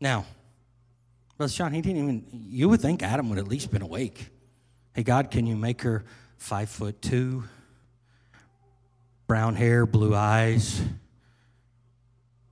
Now, 0.00 0.26
Brother 1.36 1.52
Sean, 1.52 1.72
he 1.72 1.80
didn't 1.80 2.02
even, 2.02 2.26
you 2.32 2.68
would 2.68 2.80
think 2.80 3.02
Adam 3.02 3.30
would 3.30 3.38
at 3.38 3.46
least 3.46 3.70
been 3.70 3.82
awake. 3.82 4.28
Hey, 4.94 5.02
God, 5.02 5.30
can 5.30 5.46
you 5.46 5.56
make 5.56 5.82
her 5.82 6.04
five 6.36 6.68
foot 6.68 7.00
two, 7.00 7.44
brown 9.26 9.54
hair, 9.54 9.86
blue 9.86 10.14
eyes? 10.14 10.80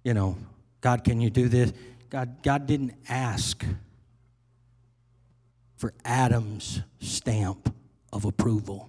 You 0.04 0.14
know, 0.14 0.36
God, 0.80 1.02
can 1.02 1.20
you 1.20 1.30
do 1.30 1.48
this? 1.48 1.72
God, 2.10 2.42
God 2.42 2.66
didn't 2.66 2.94
ask 3.08 3.64
for 5.76 5.92
Adam's 6.04 6.80
stamp 7.00 7.74
of 8.12 8.24
approval. 8.24 8.88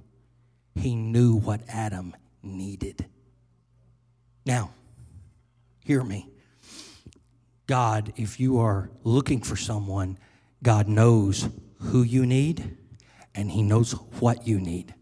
He 0.77 0.95
knew 0.95 1.35
what 1.35 1.61
Adam 1.67 2.15
needed. 2.43 3.05
Now, 4.45 4.71
hear 5.83 6.03
me. 6.03 6.29
God, 7.65 8.13
if 8.15 8.39
you 8.39 8.59
are 8.59 8.89
looking 9.03 9.41
for 9.41 9.55
someone, 9.55 10.17
God 10.63 10.87
knows 10.87 11.49
who 11.79 12.01
you 12.01 12.25
need 12.25 12.77
and 13.35 13.51
He 13.51 13.61
knows 13.61 13.91
what 14.19 14.47
you 14.47 14.59
need. 14.59 14.93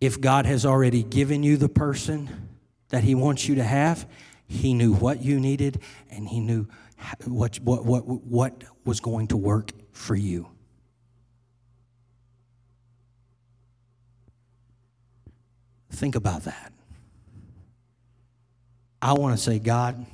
If 0.00 0.20
God 0.20 0.46
has 0.46 0.64
already 0.64 1.02
given 1.02 1.42
you 1.42 1.56
the 1.56 1.68
person, 1.68 2.48
that 2.88 3.04
He 3.04 3.14
wants 3.14 3.48
you 3.48 3.56
to 3.56 3.64
have, 3.64 4.08
He 4.46 4.74
knew 4.74 4.94
what 4.94 5.22
you 5.22 5.40
needed 5.40 5.80
and 6.10 6.28
He 6.28 6.40
knew 6.40 6.68
what, 7.24 7.60
what, 7.60 7.84
what, 7.84 8.06
what 8.06 8.64
was 8.84 9.00
going 9.00 9.28
to 9.28 9.36
work 9.36 9.72
for 9.92 10.14
you. 10.14 10.48
Think 16.00 16.14
about 16.14 16.44
that. 16.44 16.72
I 19.02 19.12
want 19.12 19.36
to 19.36 19.42
say, 19.42 19.58
God, 19.58 20.06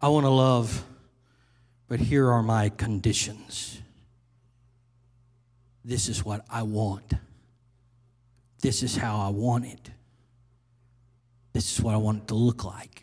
I 0.00 0.06
want 0.06 0.26
to 0.26 0.30
love, 0.30 0.84
but 1.88 1.98
here 1.98 2.30
are 2.30 2.40
my 2.44 2.68
conditions. 2.68 3.82
This 5.84 6.06
is 6.06 6.24
what 6.24 6.44
I 6.48 6.62
want. 6.62 7.14
This 8.60 8.84
is 8.84 8.94
how 8.94 9.18
I 9.18 9.30
want 9.30 9.64
it. 9.64 9.90
This 11.52 11.72
is 11.72 11.82
what 11.82 11.94
I 11.94 11.98
want 11.98 12.22
it 12.22 12.28
to 12.28 12.36
look 12.36 12.62
like. 12.62 13.02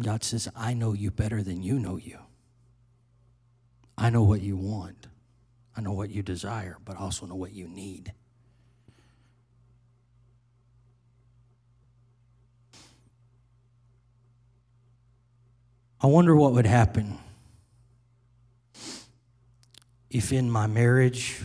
God 0.00 0.24
says, 0.24 0.48
I 0.56 0.74
know 0.74 0.94
you 0.94 1.12
better 1.12 1.44
than 1.44 1.62
you 1.62 1.78
know 1.78 1.96
you. 1.96 2.18
I 3.96 4.10
know 4.10 4.24
what 4.24 4.40
you 4.40 4.56
want. 4.56 5.06
I 5.76 5.80
know 5.80 5.92
what 5.92 6.10
you 6.10 6.22
desire, 6.22 6.78
but 6.84 6.96
I 6.96 7.00
also 7.00 7.26
know 7.26 7.34
what 7.34 7.52
you 7.52 7.68
need. 7.68 8.12
I 16.00 16.06
wonder 16.06 16.36
what 16.36 16.52
would 16.52 16.66
happen 16.66 17.18
if 20.10 20.32
in 20.32 20.50
my 20.50 20.66
marriage 20.66 21.40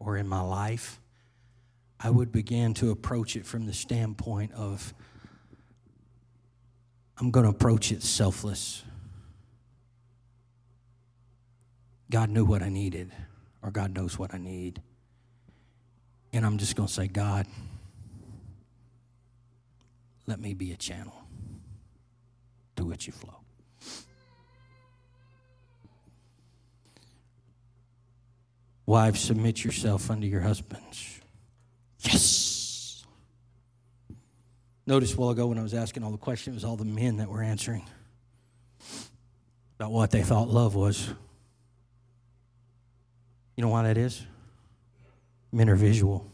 or 0.00 0.16
in 0.16 0.26
my 0.26 0.40
life 0.40 0.98
I 2.00 2.10
would 2.10 2.32
begin 2.32 2.74
to 2.74 2.90
approach 2.90 3.36
it 3.36 3.46
from 3.46 3.66
the 3.66 3.72
standpoint 3.72 4.52
of 4.52 4.92
I'm 7.18 7.30
going 7.30 7.44
to 7.44 7.50
approach 7.50 7.92
it 7.92 8.02
selfless. 8.02 8.82
God 12.10 12.30
knew 12.30 12.44
what 12.44 12.62
I 12.62 12.68
needed, 12.68 13.12
or 13.62 13.70
God 13.70 13.94
knows 13.94 14.18
what 14.18 14.34
I 14.34 14.38
need. 14.38 14.82
And 16.32 16.44
I'm 16.44 16.58
just 16.58 16.76
going 16.76 16.88
to 16.88 16.92
say, 16.92 17.06
God, 17.06 17.46
let 20.26 20.40
me 20.40 20.54
be 20.54 20.72
a 20.72 20.76
channel 20.76 21.14
to 22.76 22.84
which 22.84 23.06
you 23.06 23.12
flow. 23.12 23.36
Wives, 28.86 29.20
submit 29.20 29.64
yourself 29.64 30.10
unto 30.10 30.26
your 30.26 30.40
husbands. 30.40 31.20
Yes. 32.00 33.04
Notice 34.86 35.14
a 35.14 35.16
while 35.16 35.30
ago 35.30 35.46
when 35.46 35.58
I 35.58 35.62
was 35.62 35.74
asking 35.74 36.02
all 36.02 36.10
the 36.10 36.18
questions, 36.18 36.64
all 36.64 36.76
the 36.76 36.84
men 36.84 37.18
that 37.18 37.28
were 37.28 37.42
answering 37.42 37.86
about 39.78 39.92
what 39.92 40.10
they 40.10 40.22
thought 40.22 40.48
love 40.48 40.74
was. 40.74 41.10
You 43.56 43.62
know 43.62 43.68
why 43.68 43.82
that 43.82 43.98
is? 43.98 44.22
Men 45.52 45.68
are 45.68 45.76
visual, 45.76 46.30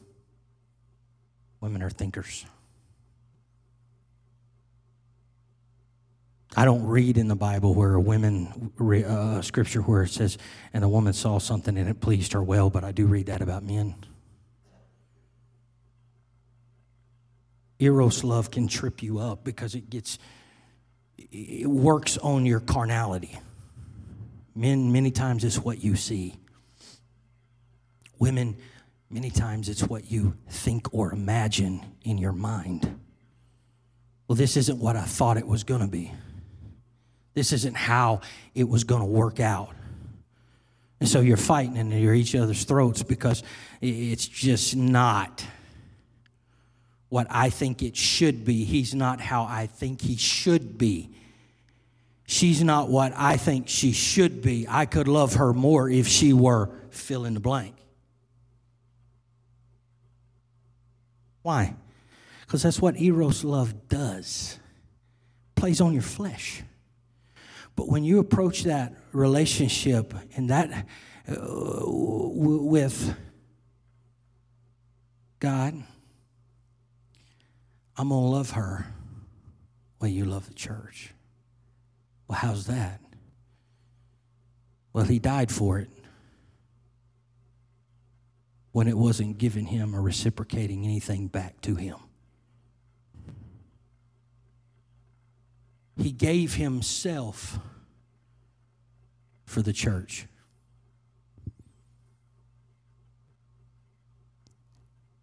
women 1.61 1.83
are 1.83 1.91
thinkers. 1.91 2.47
I 6.57 6.65
don't 6.65 6.87
read 6.87 7.19
in 7.19 7.29
the 7.29 7.37
Bible 7.37 7.75
where 7.75 7.95
a 7.95 8.01
woman 8.01 8.73
uh, 8.81 9.43
scripture 9.43 9.81
where 9.83 10.03
it 10.03 10.09
says, 10.09 10.39
and 10.73 10.83
the 10.83 10.89
woman 10.89 11.13
saw 11.13 11.39
something 11.39 11.77
and 11.77 11.89
it 11.89 12.01
pleased 12.01 12.33
her 12.33 12.43
well, 12.43 12.71
but 12.71 12.85
I 12.85 12.91
do 12.91 13.07
read 13.07 13.27
that 13.27 13.43
about 13.43 13.63
men. 13.63 13.95
Eros 17.79 18.25
love 18.25 18.51
can 18.51 18.67
trip 18.67 19.03
you 19.03 19.19
up 19.19 19.45
because 19.45 19.75
it 19.75 19.89
gets, 19.89 20.19
it 21.17 21.69
works 21.69 22.19
on 22.19 22.45
your 22.45 22.61
carnality. 22.61 23.39
Men, 24.55 24.91
many 24.91 25.13
times, 25.13 25.45
it's 25.45 25.59
what 25.59 25.85
you 25.85 25.95
see. 25.95 26.35
Women, 28.19 28.57
many 29.11 29.31
times, 29.31 29.69
it's 29.69 29.83
what 29.83 30.11
you 30.11 30.37
think 30.49 30.93
or 30.93 31.13
imagine 31.13 31.85
in 32.03 32.19
your 32.19 32.33
mind. 32.33 32.99
Well, 34.27 34.37
this 34.37 34.57
isn't 34.57 34.79
what 34.79 34.97
I 34.97 35.05
thought 35.05 35.37
it 35.37 35.47
was 35.47 35.65
going 35.65 35.81
to 35.81 35.87
be. 35.87 36.13
This 37.35 37.53
isn't 37.53 37.77
how 37.77 38.21
it 38.55 38.69
was 38.69 38.85
going 38.85 39.01
to 39.01 39.07
work 39.07 39.41
out. 39.41 39.71
And 41.01 41.09
so 41.09 41.21
you're 41.21 41.37
fighting 41.37 41.79
and 41.79 41.93
you're 41.93 42.15
each 42.15 42.35
other's 42.35 42.65
throats 42.65 43.03
because 43.03 43.43
it's 43.81 44.27
just 44.27 44.75
not 44.75 45.45
what 47.09 47.27
I 47.31 47.51
think 47.51 47.83
it 47.83 47.97
should 47.97 48.45
be. 48.45 48.65
He's 48.65 48.95
not 48.95 49.21
how 49.21 49.45
I 49.45 49.67
think 49.67 50.01
he 50.01 50.17
should 50.17 50.77
be. 50.77 51.11
She's 52.27 52.63
not 52.63 52.91
what 52.91 53.15
I 53.17 53.39
think 53.39 53.69
she 53.69 53.93
should 53.93 54.43
be. 54.43 54.67
I 54.69 54.85
could 54.85 55.09
love 55.09 55.35
her 55.35 55.55
more 55.55 55.89
if 55.89 56.07
she 56.07 56.35
were 56.35 56.71
fill 56.91 57.25
in 57.25 57.33
the 57.35 57.41
blank. 57.41 57.78
Why? 61.49 61.77
Because 62.43 62.63
that's 62.63 62.79
what 62.79 63.01
Eros 63.01 63.43
love 63.43 63.89
does. 63.89 64.59
Plays 65.55 65.81
on 65.81 65.95
your 65.95 66.03
flesh. 66.03 66.63
But 67.75 67.89
when 67.89 68.05
you 68.05 68.19
approach 68.19 68.65
that 68.65 68.95
relationship 69.13 70.13
and 70.37 70.51
that 70.51 70.71
uh, 71.27 71.35
w- 71.35 72.65
with 72.65 73.17
God, 75.41 75.83
I'm 77.97 78.11
going 78.11 78.25
to 78.25 78.29
love 78.29 78.51
her 78.51 78.85
when 80.01 80.13
you 80.13 80.27
love 80.27 80.49
the 80.49 80.55
church. 80.55 81.15
Well, 82.29 82.41
how's 82.41 82.67
that? 82.67 83.01
Well, 84.93 85.07
he 85.07 85.19
died 85.19 85.51
for 85.51 85.79
it 85.79 85.89
when 88.79 88.87
it 88.87 88.97
wasn't 88.97 89.39
giving 89.39 89.67
him 89.67 89.93
or 89.93 90.01
reciprocating 90.01 90.85
anything 90.85 91.27
back 91.27 91.61
to 91.61 91.75
him. 91.75 91.97
He 95.97 96.13
gave 96.13 96.55
himself 96.55 97.59
for 99.45 99.63
the 99.63 99.73
church. 99.73 100.29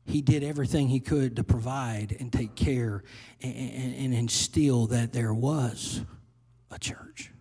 he 0.06 0.22
did 0.22 0.44
everything 0.44 0.90
he 0.90 1.00
could 1.00 1.38
to 1.38 1.44
provide 1.44 2.16
and 2.20 2.32
take 2.32 2.56
care 2.56 3.04
and, 3.42 3.56
and, 3.56 3.96
and, 3.96 4.14
instill 4.14 4.88
that 4.88 5.12
there 5.14 5.34
was 5.34 6.02
a 6.72 6.78
church. 6.78 7.32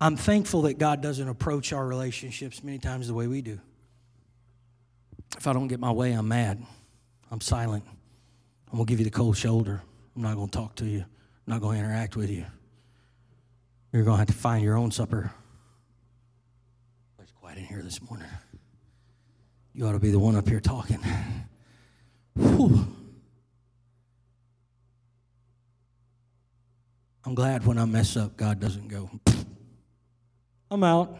I'm 0.00 0.16
thankful 0.16 0.62
that 0.62 0.78
God 0.78 1.02
doesn't 1.02 1.28
approach 1.28 1.72
our 1.72 1.86
relationships 1.86 2.64
many 2.64 2.78
times 2.78 3.08
the 3.08 3.14
way 3.14 3.26
we 3.26 3.42
do. 3.42 3.60
If 5.36 5.46
I 5.46 5.52
don't 5.52 5.68
get 5.68 5.80
my 5.80 5.90
way, 5.90 6.12
I'm 6.12 6.28
mad. 6.28 6.64
I'm 7.30 7.40
silent. 7.40 7.84
I'm 8.70 8.78
going 8.78 8.86
to 8.86 8.90
give 8.90 8.98
you 8.98 9.04
the 9.04 9.10
cold 9.10 9.36
shoulder. 9.36 9.82
I'm 10.16 10.22
not 10.22 10.36
going 10.36 10.48
to 10.48 10.58
talk 10.58 10.74
to 10.76 10.86
you. 10.86 11.00
I'm 11.00 11.52
not 11.52 11.60
going 11.60 11.78
to 11.78 11.84
interact 11.84 12.16
with 12.16 12.30
you. 12.30 12.46
You're 13.92 14.04
going 14.04 14.14
to 14.14 14.18
have 14.18 14.28
to 14.28 14.32
find 14.32 14.64
your 14.64 14.76
own 14.76 14.90
supper. 14.90 15.30
It's 17.20 17.32
quiet 17.32 17.58
in 17.58 17.64
here 17.64 17.82
this 17.82 18.00
morning. 18.02 18.28
You 19.74 19.86
ought 19.86 19.92
to 19.92 19.98
be 19.98 20.10
the 20.10 20.18
one 20.18 20.36
up 20.36 20.48
here 20.48 20.60
talking. 20.60 21.00
Whew. 22.36 22.86
I'm 27.24 27.34
glad 27.34 27.64
when 27.66 27.78
I 27.78 27.84
mess 27.86 28.16
up, 28.16 28.36
God 28.36 28.60
doesn't 28.60 28.88
go, 28.88 29.10
I'm 30.70 30.84
out. 30.84 31.16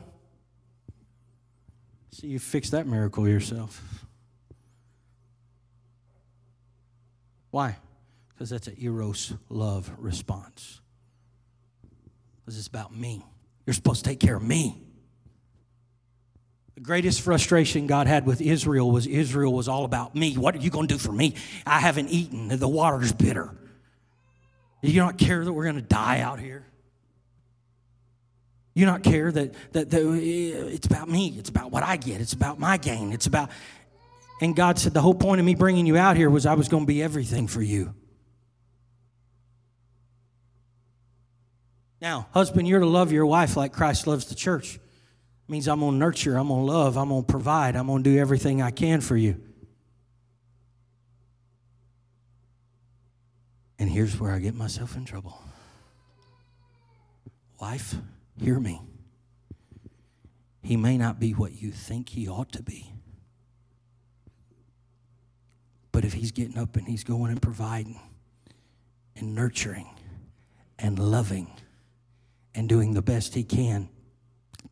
See, 2.11 2.27
you 2.27 2.38
fix 2.38 2.70
that 2.70 2.87
miracle 2.87 3.29
yourself. 3.29 4.04
Why? 7.55 7.77
Because 8.31 8.51
that's 8.51 8.67
an 8.67 8.75
Eros 8.81 9.33
love 9.49 9.88
response. 9.99 10.81
Because 12.40 12.59
it's 12.59 12.67
about 12.67 12.92
me. 12.92 13.25
You're 13.65 13.75
supposed 13.75 14.02
to 14.02 14.11
take 14.11 14.19
care 14.19 14.35
of 14.35 14.42
me. 14.42 14.83
The 16.75 16.81
greatest 16.81 17.21
frustration 17.21 17.87
God 17.87 18.09
had 18.09 18.27
with 18.27 18.40
Israel 18.40 18.90
was 18.90 19.07
Israel 19.07 19.52
was 19.52 19.69
all 19.69 19.85
about 19.85 20.17
me. 20.17 20.37
What 20.37 20.57
are 20.57 20.59
you 20.59 20.69
going 20.69 20.88
to 20.88 20.94
do 20.96 20.98
for 20.98 21.13
me? 21.13 21.37
I 21.65 21.79
haven't 21.79 22.09
eaten. 22.09 22.48
The 22.48 22.67
water's 22.67 23.13
bitter. 23.13 23.55
You 24.83 25.00
not 25.00 25.17
care 25.17 25.44
that 25.44 25.52
we're 25.52 25.63
going 25.63 25.77
to 25.77 25.81
die 25.81 26.23
out 26.23 26.40
here? 26.40 26.67
You 28.75 28.85
not 28.85 29.05
care 29.05 29.31
that, 29.31 29.55
that, 29.75 29.90
that 29.90 30.00
eh, 30.00 30.75
it's 30.75 30.88
about 30.88 31.09
me. 31.09 31.37
It's 31.38 31.50
about 31.50 31.71
what 31.71 31.85
I 31.85 31.98
get. 31.98 32.21
It's 32.21 32.33
about 32.33 32.59
my 32.59 32.79
gain. 32.79 33.13
It's 33.13 33.29
about. 33.29 33.50
And 34.40 34.56
God 34.56 34.78
said, 34.78 34.94
The 34.94 35.00
whole 35.00 35.14
point 35.14 35.40
of 35.40 35.46
me 35.46 35.54
bringing 35.54 35.87
you 35.87 35.96
out 35.96 36.16
here 36.16 36.28
was 36.30 36.46
I 36.46 36.54
was 36.54 36.68
going 36.68 36.85
to 36.85 36.87
be 36.87 37.02
everything 37.02 37.46
for 37.46 37.62
you. 37.62 37.94
Now, 42.00 42.26
husband, 42.32 42.68
you're 42.68 42.80
to 42.80 42.87
love 42.87 43.12
your 43.12 43.24
wife 43.24 43.56
like 43.56 43.72
Christ 43.72 44.06
loves 44.06 44.26
the 44.26 44.35
church. 44.35 44.74
It 44.76 45.50
means 45.50 45.68
I'm 45.68 45.80
going 45.80 45.92
to 45.92 45.98
nurture, 45.98 46.37
I'm 46.37 46.48
going 46.48 46.66
to 46.66 46.72
love, 46.72 46.96
I'm 46.96 47.08
going 47.08 47.24
to 47.24 47.30
provide, 47.30 47.76
I'm 47.76 47.87
going 47.87 48.02
to 48.02 48.10
do 48.10 48.18
everything 48.18 48.60
I 48.60 48.70
can 48.70 49.00
for 49.00 49.16
you. 49.16 49.40
And 53.78 53.90
here's 53.90 54.18
where 54.18 54.32
I 54.32 54.38
get 54.38 54.54
myself 54.54 54.96
in 54.96 55.04
trouble. 55.04 55.42
Wife, 57.60 57.94
hear 58.38 58.58
me. 58.58 58.80
He 60.62 60.76
may 60.76 60.96
not 60.96 61.20
be 61.20 61.32
what 61.32 61.60
you 61.60 61.70
think 61.70 62.10
he 62.10 62.26
ought 62.26 62.52
to 62.52 62.62
be. 62.62 62.94
But 65.95 66.05
if 66.05 66.13
he's 66.13 66.33
getting 66.33 66.59
up 66.59 66.75
and 66.75 66.88
he's 66.88 67.05
going 67.05 67.31
and 67.31 67.40
providing 67.40 68.01
and 69.15 69.33
nurturing 69.33 69.88
and 70.77 70.99
loving 70.99 71.47
and 72.53 72.69
doing 72.69 72.95
the 72.95 73.01
best 73.01 73.33
he 73.33 73.45
can 73.45 73.88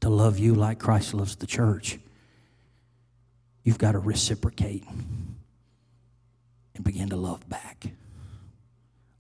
to 0.01 0.09
love 0.09 0.41
you 0.41 0.53
like 0.57 0.81
Christ 0.81 1.15
loves 1.15 1.37
the 1.37 1.47
church, 1.47 2.01
you've 3.63 3.79
got 3.79 3.93
to 3.93 4.01
reciprocate 4.01 4.83
and 6.75 6.83
begin 6.83 7.09
to 7.11 7.17
love 7.17 7.49
back. 7.49 7.87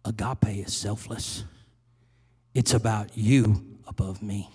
Agape 0.05 0.67
is 0.67 0.75
selfless, 0.75 1.45
it's 2.53 2.75
about 2.75 3.17
you 3.17 3.79
above 3.87 4.25
me. 4.25 4.51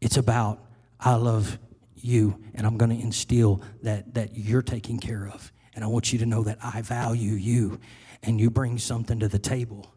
It's 0.00 0.16
about, 0.16 0.58
I 0.98 1.14
love 1.14 1.56
you, 2.04 2.42
and 2.54 2.66
I'm 2.66 2.76
going 2.76 2.90
to 2.90 3.00
instill 3.02 3.62
that, 3.82 4.14
that 4.14 4.36
you're 4.36 4.62
taken 4.62 4.98
care 4.98 5.28
of. 5.28 5.52
And 5.74 5.84
I 5.84 5.86
want 5.86 6.12
you 6.12 6.18
to 6.18 6.26
know 6.26 6.42
that 6.44 6.58
I 6.62 6.82
value 6.82 7.32
you, 7.32 7.80
and 8.22 8.40
you 8.40 8.50
bring 8.50 8.78
something 8.78 9.20
to 9.20 9.28
the 9.28 9.38
table. 9.38 9.94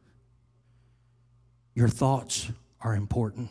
Your 1.73 1.89
thoughts 1.89 2.49
are 2.81 2.95
important. 2.95 3.49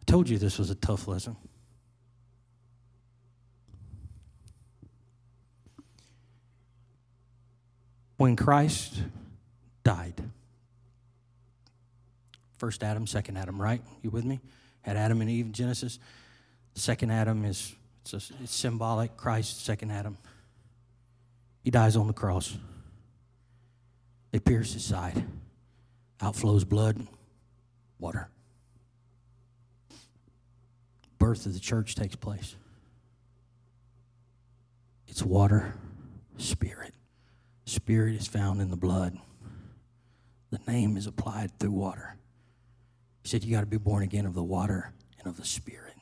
I 0.00 0.04
told 0.06 0.28
you 0.28 0.38
this 0.38 0.58
was 0.58 0.70
a 0.70 0.76
tough 0.76 1.08
lesson. 1.08 1.36
When 8.16 8.36
Christ 8.36 9.02
died, 9.82 10.22
first 12.58 12.82
Adam, 12.82 13.06
second 13.06 13.36
Adam, 13.36 13.60
right? 13.60 13.82
You 14.02 14.10
with 14.10 14.24
me? 14.24 14.40
Had 14.82 14.96
Adam 14.96 15.20
and 15.20 15.30
Eve 15.30 15.46
in 15.46 15.52
Genesis. 15.52 15.98
Second 16.74 17.10
Adam 17.10 17.44
is 17.44 17.74
it's, 18.02 18.30
a, 18.30 18.34
it's 18.42 18.54
symbolic. 18.54 19.16
Christ, 19.16 19.64
second 19.64 19.90
Adam. 19.90 20.16
He 21.62 21.70
dies 21.70 21.96
on 21.96 22.06
the 22.06 22.12
cross. 22.12 22.56
They 24.30 24.38
pierce 24.38 24.74
his 24.74 24.84
side. 24.84 25.24
Outflows 26.20 26.68
blood, 26.68 27.06
water. 27.98 28.28
Birth 31.18 31.46
of 31.46 31.54
the 31.54 31.60
church 31.60 31.94
takes 31.94 32.14
place. 32.14 32.54
It's 35.08 35.22
water, 35.22 35.74
spirit. 36.36 36.94
Spirit 37.64 38.14
is 38.14 38.26
found 38.28 38.60
in 38.60 38.70
the 38.70 38.76
blood. 38.76 39.18
The 40.50 40.60
name 40.70 40.96
is 40.96 41.06
applied 41.06 41.58
through 41.58 41.72
water. 41.72 42.16
He 43.26 43.30
said, 43.30 43.42
You 43.42 43.56
got 43.56 43.62
to 43.62 43.66
be 43.66 43.76
born 43.76 44.04
again 44.04 44.24
of 44.24 44.34
the 44.34 44.44
water 44.44 44.92
and 45.18 45.26
of 45.26 45.36
the 45.36 45.44
Spirit. 45.44 45.94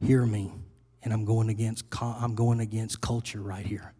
Hear 0.00 0.24
me, 0.24 0.52
and 1.02 1.12
I'm 1.12 1.24
going 1.24 1.48
against 1.48 1.86
I'm 2.00 2.36
going 2.36 2.60
against 2.60 3.00
culture 3.00 3.40
right 3.40 3.66
here. 3.66 3.94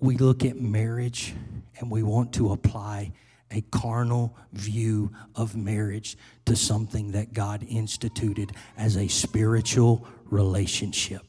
We 0.00 0.18
look 0.18 0.44
at 0.44 0.60
marriage 0.60 1.32
and 1.78 1.90
we 1.90 2.02
want 2.02 2.34
to 2.34 2.52
apply 2.52 3.12
a 3.50 3.62
carnal 3.70 4.36
view 4.52 5.12
of 5.34 5.56
marriage 5.56 6.18
to 6.44 6.54
something 6.54 7.12
that 7.12 7.32
God 7.32 7.64
instituted 7.66 8.52
as 8.76 8.98
a 8.98 9.08
spiritual 9.08 10.06
relationship. 10.26 11.22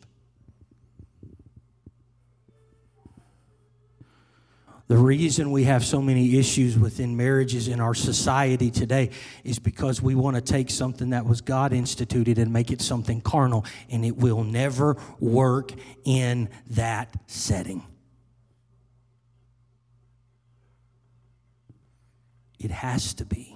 The 4.89 4.97
reason 4.97 5.51
we 5.51 5.65
have 5.65 5.85
so 5.85 6.01
many 6.01 6.39
issues 6.39 6.75
within 6.75 7.15
marriages 7.15 7.67
in 7.67 7.79
our 7.79 7.93
society 7.93 8.71
today 8.71 9.11
is 9.43 9.59
because 9.59 10.01
we 10.01 10.15
want 10.15 10.35
to 10.35 10.41
take 10.41 10.71
something 10.71 11.11
that 11.11 11.27
was 11.27 11.41
God 11.41 11.73
instituted 11.73 12.39
and 12.39 12.51
make 12.51 12.71
it 12.71 12.81
something 12.81 13.21
carnal, 13.21 13.65
and 13.91 14.03
it 14.03 14.17
will 14.17 14.43
never 14.43 14.97
work 15.19 15.73
in 16.05 16.49
that 16.71 17.15
setting. 17.27 17.83
It 22.57 22.71
has 22.71 23.13
to 23.13 23.25
be 23.25 23.55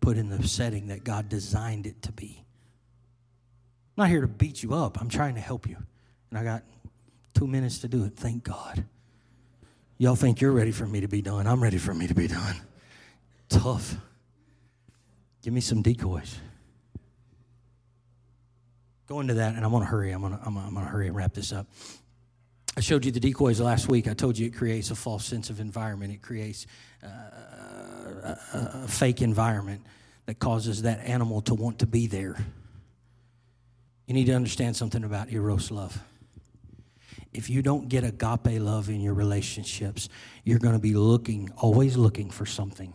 put 0.00 0.16
in 0.16 0.28
the 0.28 0.46
setting 0.46 0.86
that 0.86 1.02
God 1.02 1.28
designed 1.28 1.86
it 1.86 2.02
to 2.02 2.12
be. 2.12 2.44
I'm 3.96 4.04
not 4.04 4.10
here 4.10 4.20
to 4.20 4.28
beat 4.28 4.62
you 4.62 4.74
up, 4.74 5.00
I'm 5.00 5.08
trying 5.08 5.34
to 5.34 5.40
help 5.40 5.68
you. 5.68 5.76
And 6.30 6.38
I 6.38 6.44
got 6.44 6.62
two 7.34 7.46
minutes 7.46 7.78
to 7.80 7.88
do 7.88 8.04
it. 8.04 8.16
Thank 8.16 8.44
God. 8.44 8.84
Y'all 9.98 10.16
think 10.16 10.40
you're 10.40 10.52
ready 10.52 10.72
for 10.72 10.86
me 10.86 11.00
to 11.00 11.08
be 11.08 11.22
done. 11.22 11.46
I'm 11.46 11.62
ready 11.62 11.78
for 11.78 11.94
me 11.94 12.06
to 12.06 12.14
be 12.14 12.26
done. 12.26 12.56
Tough. 13.48 13.96
Give 15.42 15.52
me 15.52 15.60
some 15.60 15.82
decoys. 15.82 16.38
Go 19.06 19.20
into 19.20 19.34
that, 19.34 19.54
and 19.54 19.64
I'm 19.64 19.70
going 19.70 19.82
to 19.82 19.88
hurry. 19.88 20.12
I'm 20.12 20.22
going 20.22 20.32
to 20.32 20.40
I'm 20.44 20.54
gonna, 20.54 20.66
I'm 20.66 20.74
gonna 20.74 20.86
hurry 20.86 21.08
and 21.08 21.14
wrap 21.14 21.34
this 21.34 21.52
up. 21.52 21.66
I 22.76 22.80
showed 22.80 23.04
you 23.04 23.12
the 23.12 23.20
decoys 23.20 23.60
last 23.60 23.88
week. 23.88 24.08
I 24.08 24.14
told 24.14 24.36
you 24.36 24.46
it 24.46 24.54
creates 24.54 24.90
a 24.90 24.96
false 24.96 25.24
sense 25.24 25.50
of 25.50 25.60
environment. 25.60 26.12
It 26.12 26.22
creates 26.22 26.66
uh, 27.02 27.06
a, 27.06 28.38
a 28.52 28.88
fake 28.88 29.22
environment 29.22 29.82
that 30.26 30.38
causes 30.38 30.82
that 30.82 31.00
animal 31.00 31.42
to 31.42 31.54
want 31.54 31.80
to 31.80 31.86
be 31.86 32.06
there. 32.06 32.36
You 34.06 34.14
need 34.14 34.24
to 34.26 34.32
understand 34.32 34.74
something 34.74 35.04
about 35.04 35.32
Eros 35.32 35.70
love 35.70 36.02
if 37.34 37.50
you 37.50 37.60
don't 37.60 37.88
get 37.88 38.04
agape 38.04 38.60
love 38.60 38.88
in 38.88 39.00
your 39.00 39.14
relationships, 39.14 40.08
you're 40.44 40.60
going 40.60 40.74
to 40.74 40.80
be 40.80 40.94
looking, 40.94 41.50
always 41.56 41.96
looking 41.96 42.30
for 42.30 42.46
something 42.46 42.94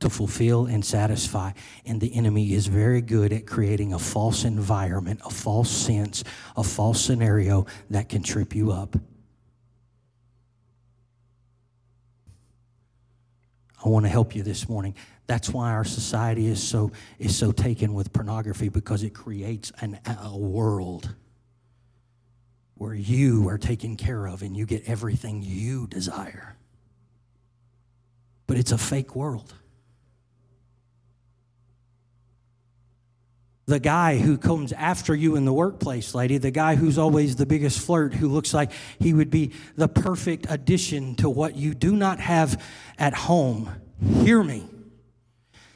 to 0.00 0.10
fulfill 0.10 0.66
and 0.66 0.84
satisfy. 0.84 1.52
And 1.86 2.00
the 2.00 2.14
enemy 2.14 2.52
is 2.52 2.66
very 2.66 3.00
good 3.00 3.32
at 3.32 3.46
creating 3.46 3.94
a 3.94 3.98
false 3.98 4.44
environment, 4.44 5.20
a 5.24 5.30
false 5.30 5.70
sense, 5.70 6.24
a 6.56 6.64
false 6.64 7.00
scenario 7.00 7.66
that 7.90 8.08
can 8.08 8.22
trip 8.22 8.54
you 8.54 8.72
up. 8.72 8.96
I 13.84 13.88
want 13.88 14.04
to 14.04 14.10
help 14.10 14.34
you 14.34 14.42
this 14.42 14.68
morning. 14.68 14.94
That's 15.26 15.50
why 15.50 15.70
our 15.70 15.84
society 15.84 16.46
is 16.46 16.62
so 16.62 16.90
is 17.18 17.36
so 17.36 17.52
taken 17.52 17.94
with 17.94 18.12
pornography 18.12 18.70
because 18.70 19.02
it 19.02 19.10
creates 19.10 19.72
an, 19.80 20.00
a 20.06 20.36
world 20.36 21.14
where 22.84 22.92
you 22.92 23.48
are 23.48 23.56
taken 23.56 23.96
care 23.96 24.26
of 24.26 24.42
and 24.42 24.54
you 24.54 24.66
get 24.66 24.86
everything 24.86 25.40
you 25.42 25.86
desire. 25.86 26.54
But 28.46 28.58
it's 28.58 28.72
a 28.72 28.78
fake 28.78 29.16
world. 29.16 29.54
The 33.64 33.80
guy 33.80 34.18
who 34.18 34.36
comes 34.36 34.74
after 34.74 35.14
you 35.14 35.34
in 35.36 35.46
the 35.46 35.52
workplace, 35.52 36.14
lady, 36.14 36.36
the 36.36 36.50
guy 36.50 36.74
who's 36.74 36.98
always 36.98 37.36
the 37.36 37.46
biggest 37.46 37.80
flirt, 37.80 38.12
who 38.12 38.28
looks 38.28 38.52
like 38.52 38.70
he 38.98 39.14
would 39.14 39.30
be 39.30 39.52
the 39.76 39.88
perfect 39.88 40.44
addition 40.50 41.14
to 41.14 41.30
what 41.30 41.56
you 41.56 41.72
do 41.72 41.96
not 41.96 42.20
have 42.20 42.62
at 42.98 43.14
home. 43.14 43.70
Hear 44.22 44.42
me. 44.42 44.68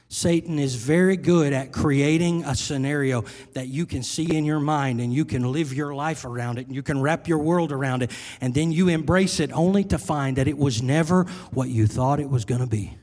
Satan 0.08 0.58
is 0.58 0.74
very 0.74 1.18
good 1.18 1.52
at 1.52 1.70
creating 1.70 2.42
a 2.44 2.54
scenario 2.54 3.24
that 3.52 3.68
you 3.68 3.84
can 3.84 4.02
see 4.02 4.36
in 4.36 4.46
your 4.46 4.58
mind 4.58 5.02
and 5.02 5.12
you 5.12 5.26
can 5.26 5.52
live 5.52 5.74
your 5.74 5.94
life 5.94 6.24
around 6.24 6.58
it 6.58 6.66
and 6.66 6.74
you 6.74 6.82
can 6.82 7.02
wrap 7.02 7.28
your 7.28 7.38
world 7.38 7.72
around 7.72 8.02
it 8.02 8.10
and 8.40 8.54
then 8.54 8.72
you 8.72 8.88
embrace 8.88 9.38
it 9.38 9.52
only 9.52 9.84
to 9.84 9.98
find 9.98 10.38
that 10.38 10.48
it 10.48 10.56
was 10.56 10.82
never 10.82 11.24
what 11.52 11.68
you 11.68 11.86
thought 11.86 12.20
it 12.20 12.30
was 12.30 12.46
going 12.46 12.62
to 12.62 12.66
be. 12.66 12.96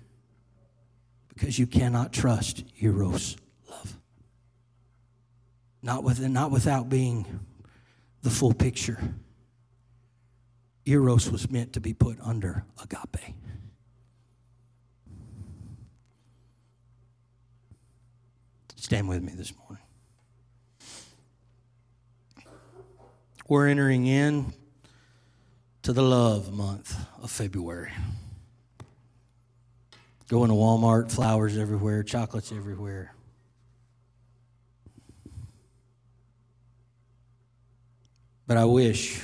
Because 1.27 1.59
you 1.59 1.67
cannot 1.67 2.11
trust 2.11 2.63
Eros 2.81 3.37
love. 3.69 3.99
Not, 5.83 6.03
with, 6.03 6.19
not 6.19 6.49
without 6.49 6.89
being 6.89 7.39
the 8.23 8.31
full 8.31 8.53
picture. 8.53 8.99
Eros 10.85 11.29
was 11.29 11.51
meant 11.51 11.73
to 11.73 11.79
be 11.79 11.93
put 11.93 12.17
under 12.21 12.65
agape. 12.81 13.35
Stand 18.85 19.09
with 19.09 19.23
me 19.23 19.33
this 19.35 19.51
morning. 19.57 19.83
We're 23.47 23.67
entering 23.67 24.05
in 24.05 24.53
to 25.81 25.91
the 25.91 26.03
love 26.03 26.53
month 26.53 26.95
of 27.19 27.31
February. 27.31 27.91
Going 30.27 30.51
to 30.51 30.55
Walmart, 30.55 31.11
flowers 31.11 31.57
everywhere, 31.57 32.03
chocolates 32.03 32.51
everywhere. 32.51 33.15
But 38.45 38.57
I 38.57 38.65
wish 38.65 39.19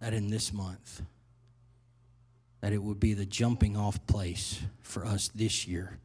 that 0.00 0.12
in 0.12 0.28
this 0.28 0.52
month 0.52 1.02
that 2.62 2.72
it 2.72 2.82
would 2.82 2.98
be 2.98 3.14
the 3.14 3.26
jumping 3.26 3.76
off 3.76 4.04
place 4.08 4.60
for 4.82 5.06
us 5.06 5.30
this 5.32 5.68
year 5.68 6.00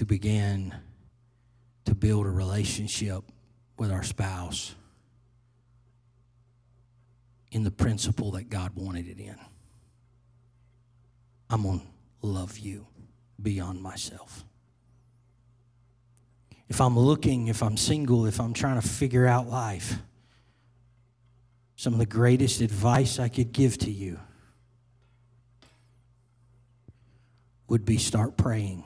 to 0.00 0.06
begin 0.06 0.74
to 1.84 1.94
build 1.94 2.24
a 2.24 2.30
relationship 2.30 3.22
with 3.76 3.92
our 3.92 4.02
spouse 4.02 4.74
in 7.52 7.64
the 7.64 7.70
principle 7.70 8.30
that 8.30 8.48
God 8.48 8.72
wanted 8.74 9.06
it 9.08 9.20
in. 9.20 9.36
I'm 11.50 11.64
going 11.64 11.80
to 11.80 11.86
love 12.26 12.56
you 12.56 12.86
beyond 13.42 13.82
myself. 13.82 14.42
If 16.70 16.80
I'm 16.80 16.98
looking, 16.98 17.48
if 17.48 17.62
I'm 17.62 17.76
single, 17.76 18.24
if 18.24 18.40
I'm 18.40 18.54
trying 18.54 18.80
to 18.80 18.88
figure 18.88 19.26
out 19.26 19.50
life, 19.50 19.98
some 21.76 21.92
of 21.92 21.98
the 21.98 22.06
greatest 22.06 22.62
advice 22.62 23.18
I 23.18 23.28
could 23.28 23.52
give 23.52 23.76
to 23.76 23.90
you 23.90 24.18
would 27.68 27.84
be 27.84 27.98
start 27.98 28.38
praying. 28.38 28.82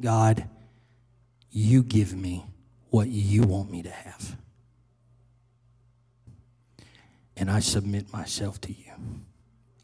God, 0.00 0.48
you 1.50 1.82
give 1.82 2.14
me 2.14 2.44
what 2.90 3.08
you 3.08 3.42
want 3.42 3.70
me 3.70 3.82
to 3.82 3.90
have. 3.90 4.36
And 7.36 7.50
I 7.50 7.60
submit 7.60 8.12
myself 8.12 8.60
to 8.62 8.72
you. 8.72 8.92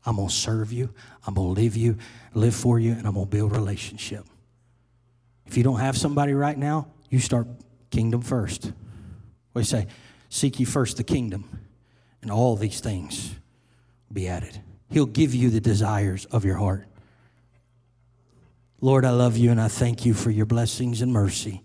I'm 0.05 0.17
going 0.17 0.29
to 0.29 0.35
serve 0.35 0.73
you. 0.73 0.93
I'm 1.27 1.35
going 1.35 1.55
to 1.55 1.61
live 1.61 1.77
you, 1.77 1.97
live 2.35 2.55
for 2.55 2.79
you, 2.79 2.93
and 2.93 3.07
I'm 3.07 3.15
going 3.15 3.27
to 3.27 3.31
build 3.31 3.53
a 3.53 3.55
relationship. 3.55 4.27
If 5.47 5.57
you 5.57 5.63
don't 5.63 5.81
have 5.81 5.97
somebody 5.97 6.35
right 6.35 6.57
now, 6.57 6.89
you 7.11 7.19
start 7.19 7.47
kingdom 7.91 8.23
first. 8.23 8.73
We 9.55 9.65
say? 9.65 9.87
Seek 10.29 10.59
ye 10.59 10.65
first 10.65 10.97
the 10.97 11.05
kingdom, 11.05 11.45
and 12.23 12.31
all 12.31 12.57
these 12.57 12.81
things 12.81 13.35
will 14.09 14.15
be 14.15 14.29
added. 14.29 14.63
He'll 14.89 15.07
give 15.07 15.35
you 15.35 15.51
the 15.51 15.61
desires 15.61 16.25
of 16.27 16.45
your 16.45 16.57
heart. 16.57 16.87
Lord, 18.85 19.05
I 19.05 19.11
love 19.11 19.37
you 19.37 19.53
and 19.53 19.61
I 19.61 19.69
thank 19.69 20.05
you 20.05 20.13
for 20.13 20.33
your 20.33 20.45
blessings 20.45 21.03
and 21.03 21.13
mercy. 21.13 21.63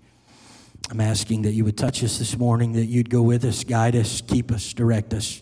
I'm 0.91 1.01
asking 1.01 1.41
that 1.41 1.53
you 1.53 1.65
would 1.65 1.75
touch 1.75 2.03
us 2.03 2.19
this 2.19 2.37
morning, 2.37 2.73
that 2.73 2.85
you'd 2.85 3.09
go 3.09 3.23
with 3.23 3.43
us, 3.43 3.63
guide 3.63 3.95
us, 3.95 4.21
keep 4.21 4.51
us, 4.51 4.71
direct 4.71 5.15
us. 5.15 5.41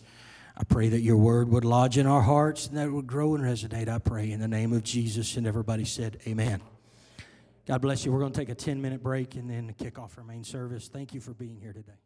I 0.56 0.64
pray 0.64 0.88
that 0.88 1.02
your 1.02 1.18
word 1.18 1.50
would 1.50 1.66
lodge 1.66 1.98
in 1.98 2.08
our 2.08 2.22
hearts 2.22 2.68
and 2.68 2.78
that 2.78 2.88
it 2.88 2.92
would 2.92 3.08
grow 3.08 3.36
and 3.36 3.44
resonate. 3.44 3.90
I 3.90 4.00
pray 4.00 4.32
in 4.32 4.40
the 4.40 4.48
name 4.48 4.72
of 4.72 4.84
Jesus. 4.84 5.36
And 5.36 5.46
everybody 5.46 5.84
said, 5.84 6.22
Amen. 6.26 6.62
God 7.66 7.82
bless 7.82 8.06
you. 8.06 8.14
We're 8.14 8.20
going 8.20 8.32
to 8.32 8.40
take 8.40 8.48
a 8.48 8.56
10 8.56 8.82
minute 8.82 9.04
break 9.04 9.36
and 9.36 9.50
then 9.50 9.76
kick 9.78 10.00
off 10.00 10.18
our 10.18 10.24
main 10.24 10.46
service. 10.46 10.88
Thank 10.88 11.14
you 11.14 11.20
for 11.20 11.34
being 11.34 11.60
here 11.60 11.74
today. 11.74 12.05